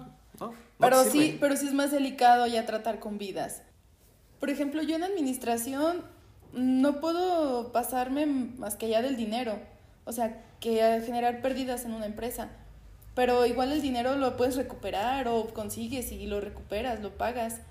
pero 0.77 1.03
sí, 1.05 1.37
pero 1.39 1.55
sí 1.55 1.67
es 1.67 1.73
más 1.73 1.91
delicado 1.91 2.47
ya 2.47 2.65
tratar 2.65 2.99
con 2.99 3.17
vidas. 3.17 3.63
Por 4.39 4.49
ejemplo, 4.49 4.81
yo 4.81 4.95
en 4.95 5.03
administración 5.03 6.03
no 6.53 6.99
puedo 6.99 7.71
pasarme 7.71 8.25
más 8.25 8.75
que 8.75 8.87
allá 8.87 9.01
del 9.01 9.15
dinero. 9.15 9.57
O 10.05 10.11
sea, 10.11 10.43
que 10.59 11.01
generar 11.05 11.41
pérdidas 11.41 11.85
en 11.85 11.93
una 11.93 12.05
empresa. 12.05 12.49
Pero 13.15 13.45
igual 13.45 13.71
el 13.71 13.81
dinero 13.81 14.15
lo 14.15 14.37
puedes 14.37 14.55
recuperar 14.55 15.27
o 15.27 15.47
consigues 15.53 16.11
y 16.11 16.27
lo 16.27 16.39
recuperas, 16.39 17.01
lo 17.01 17.11
pagas. 17.11 17.61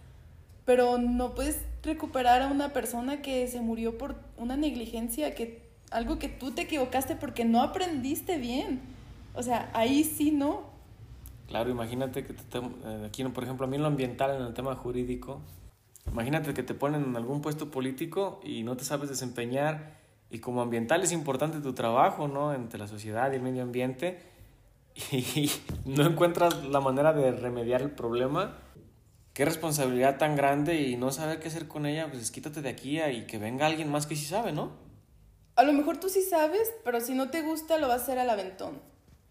Pero 0.64 0.98
no 0.98 1.34
puedes 1.34 1.60
recuperar 1.82 2.42
a 2.42 2.48
una 2.48 2.72
persona 2.72 3.22
que 3.22 3.46
se 3.48 3.60
murió 3.60 3.96
por 3.96 4.16
una 4.36 4.56
negligencia 4.56 5.34
que 5.34 5.68
algo 5.90 6.18
que 6.18 6.28
tú 6.28 6.50
te 6.50 6.62
equivocaste 6.62 7.16
porque 7.16 7.44
no 7.44 7.62
aprendiste 7.62 8.36
bien. 8.36 8.80
O 9.34 9.42
sea, 9.42 9.70
ahí 9.72 10.04
sí 10.04 10.30
no. 10.30 10.64
Claro, 11.46 11.70
imagínate 11.70 12.26
que 12.26 12.34
te, 12.34 12.58
eh, 12.58 13.04
aquí, 13.06 13.24
por 13.24 13.44
ejemplo, 13.44 13.66
a 13.66 13.70
mí 13.70 13.78
lo 13.78 13.86
ambiental, 13.86 14.36
en 14.36 14.42
el 14.42 14.52
tema 14.52 14.74
jurídico, 14.74 15.40
imagínate 16.06 16.52
que 16.52 16.62
te 16.62 16.74
ponen 16.74 17.04
en 17.04 17.16
algún 17.16 17.40
puesto 17.40 17.70
político 17.70 18.40
y 18.44 18.64
no 18.64 18.76
te 18.76 18.84
sabes 18.84 19.08
desempeñar 19.08 19.96
y 20.30 20.40
como 20.40 20.60
ambiental 20.60 21.02
es 21.02 21.12
importante 21.12 21.60
tu 21.60 21.72
trabajo, 21.72 22.28
¿no? 22.28 22.52
Entre 22.52 22.78
la 22.78 22.86
sociedad 22.86 23.32
y 23.32 23.36
el 23.36 23.42
medio 23.42 23.62
ambiente 23.62 24.20
y 25.12 25.50
no 25.84 26.06
encuentras 26.06 26.64
la 26.64 26.80
manera 26.80 27.12
de 27.12 27.32
remediar 27.32 27.82
el 27.82 27.90
problema. 27.90 28.58
Qué 29.32 29.44
responsabilidad 29.44 30.18
tan 30.18 30.34
grande 30.34 30.82
y 30.82 30.96
no 30.96 31.12
saber 31.12 31.38
qué 31.38 31.48
hacer 31.48 31.68
con 31.68 31.86
ella, 31.86 32.10
pues 32.10 32.30
quítate 32.30 32.60
de 32.60 32.68
aquí 32.68 33.00
y 33.00 33.26
que 33.26 33.38
venga 33.38 33.66
alguien 33.66 33.90
más 33.90 34.06
que 34.06 34.16
sí 34.16 34.24
sabe, 34.24 34.52
¿no? 34.52 34.72
A 35.54 35.62
lo 35.62 35.72
mejor 35.72 35.98
tú 35.98 36.08
sí 36.08 36.22
sabes, 36.22 36.72
pero 36.84 37.00
si 37.00 37.14
no 37.14 37.30
te 37.30 37.42
gusta 37.42 37.78
lo 37.78 37.88
vas 37.88 38.00
a 38.00 38.02
hacer 38.02 38.18
al 38.18 38.30
aventón. 38.30 38.80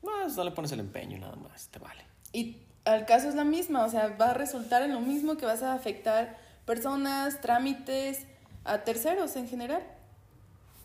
Pues 0.01 0.35
no 0.37 0.43
le 0.43 0.51
pones 0.51 0.71
el 0.71 0.79
empeño 0.79 1.17
nada 1.19 1.35
más, 1.35 1.67
te 1.67 1.79
vale. 1.79 2.05
Y 2.31 2.57
al 2.85 3.05
caso 3.05 3.27
es 3.27 3.35
la 3.35 3.43
misma, 3.43 3.83
o 3.83 3.89
sea, 3.89 4.15
va 4.19 4.31
a 4.31 4.33
resultar 4.33 4.81
en 4.81 4.93
lo 4.93 5.01
mismo 5.01 5.35
que 5.35 5.45
vas 5.45 5.63
a 5.63 5.73
afectar 5.73 6.37
personas, 6.65 7.41
trámites, 7.41 8.25
a 8.63 8.83
terceros 8.83 9.35
en 9.35 9.47
general. 9.47 9.83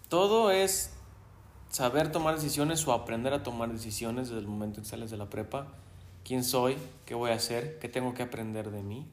Todo 0.08 0.50
es 0.50 0.90
saber 1.72 2.12
tomar 2.12 2.34
decisiones 2.34 2.86
o 2.86 2.92
aprender 2.92 3.32
a 3.32 3.42
tomar 3.42 3.72
decisiones 3.72 4.28
desde 4.28 4.40
el 4.40 4.46
momento 4.46 4.78
en 4.78 4.84
que 4.84 4.90
sales 4.90 5.10
de 5.10 5.16
la 5.16 5.30
prepa. 5.30 5.68
¿Quién 6.22 6.44
soy? 6.44 6.76
¿Qué 7.06 7.14
voy 7.14 7.30
a 7.30 7.34
hacer? 7.34 7.78
¿Qué 7.80 7.88
tengo 7.88 8.14
que 8.14 8.22
aprender 8.22 8.70
de 8.70 8.82
mí? 8.82 9.08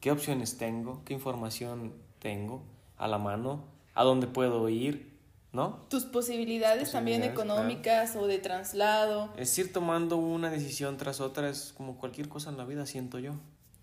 ¿Qué 0.00 0.10
opciones 0.10 0.56
tengo? 0.56 1.02
¿Qué 1.04 1.12
información 1.12 1.92
tengo 2.18 2.62
a 2.96 3.06
la 3.06 3.18
mano? 3.18 3.64
¿A 3.94 4.02
dónde 4.02 4.26
puedo 4.26 4.68
ir? 4.68 5.10
¿no? 5.52 5.84
Tus 5.88 6.04
posibilidades, 6.04 6.92
también 6.92 7.22
económicas 7.22 8.16
o 8.16 8.26
de 8.26 8.38
traslado. 8.38 9.30
Es 9.36 9.58
ir 9.58 9.72
tomando 9.72 10.16
una 10.16 10.48
decisión 10.48 10.96
tras 10.96 11.20
otra, 11.20 11.48
es 11.50 11.74
como 11.76 11.98
cualquier 11.98 12.28
cosa 12.28 12.50
en 12.50 12.56
la 12.56 12.64
vida, 12.64 12.86
siento 12.86 13.18
yo. 13.18 13.34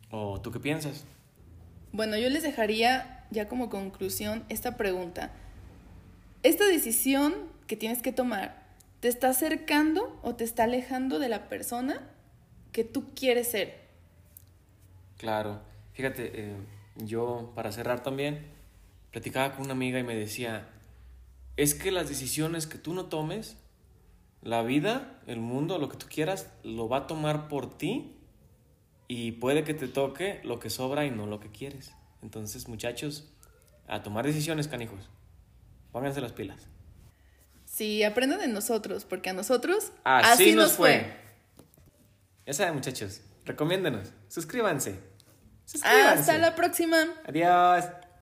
¿O 0.09 0.39
tú 0.41 0.51
qué 0.51 0.59
piensas? 0.59 1.03
Bueno, 1.91 2.17
yo 2.17 2.29
les 2.29 2.41
dejaría 2.41 3.25
ya 3.31 3.47
como 3.47 3.69
conclusión 3.69 4.45
esta 4.49 4.77
pregunta. 4.77 5.31
¿Esta 6.41 6.65
decisión 6.65 7.33
que 7.67 7.75
tienes 7.75 8.01
que 8.01 8.11
tomar 8.11 8.67
te 8.99 9.07
está 9.07 9.29
acercando 9.29 10.19
o 10.23 10.35
te 10.35 10.43
está 10.43 10.63
alejando 10.63 11.19
de 11.19 11.29
la 11.29 11.49
persona 11.49 12.09
que 12.71 12.83
tú 12.83 13.13
quieres 13.13 13.51
ser? 13.51 13.87
Claro, 15.17 15.61
fíjate, 15.93 16.31
eh, 16.33 16.55
yo 16.95 17.51
para 17.55 17.71
cerrar 17.71 18.01
también, 18.01 18.47
platicaba 19.11 19.53
con 19.53 19.65
una 19.65 19.73
amiga 19.73 19.99
y 19.99 20.03
me 20.03 20.15
decía, 20.15 20.69
es 21.55 21.75
que 21.75 21.91
las 21.91 22.09
decisiones 22.09 22.67
que 22.67 22.77
tú 22.77 22.93
no 22.93 23.05
tomes, 23.05 23.57
la 24.41 24.61
vida, 24.61 25.21
el 25.27 25.39
mundo, 25.39 25.77
lo 25.79 25.89
que 25.89 25.97
tú 25.97 26.07
quieras, 26.09 26.51
lo 26.63 26.87
va 26.87 26.97
a 26.97 27.07
tomar 27.07 27.47
por 27.47 27.77
ti 27.77 28.15
y 29.07 29.33
puede 29.33 29.63
que 29.63 29.73
te 29.73 29.87
toque 29.87 30.41
lo 30.43 30.59
que 30.59 30.69
sobra 30.69 31.05
y 31.05 31.11
no 31.11 31.25
lo 31.25 31.39
que 31.39 31.49
quieres. 31.49 31.93
Entonces, 32.21 32.67
muchachos, 32.67 33.33
a 33.87 34.03
tomar 34.03 34.25
decisiones, 34.25 34.67
canijos. 34.67 35.09
Pónganse 35.91 36.21
las 36.21 36.33
pilas. 36.33 36.67
Sí, 37.77 38.03
aprendan 38.03 38.39
de 38.39 38.47
nosotros, 38.47 39.05
porque 39.05 39.29
a 39.29 39.33
nosotros 39.33 39.91
así, 40.03 40.53
nos, 40.53 40.71
fue. 40.71 40.99
fue. 40.99 41.13
Ya 42.47 42.53
saben, 42.53 42.73
muchachos, 42.73 43.21
recomiéndenos, 43.45 44.07
suscríbanse. 44.29 44.99
suscríbanse. 45.63 46.21
Hasta 46.21 46.37
la 46.39 46.55
próxima. 46.55 46.97
Adiós. 47.27 47.85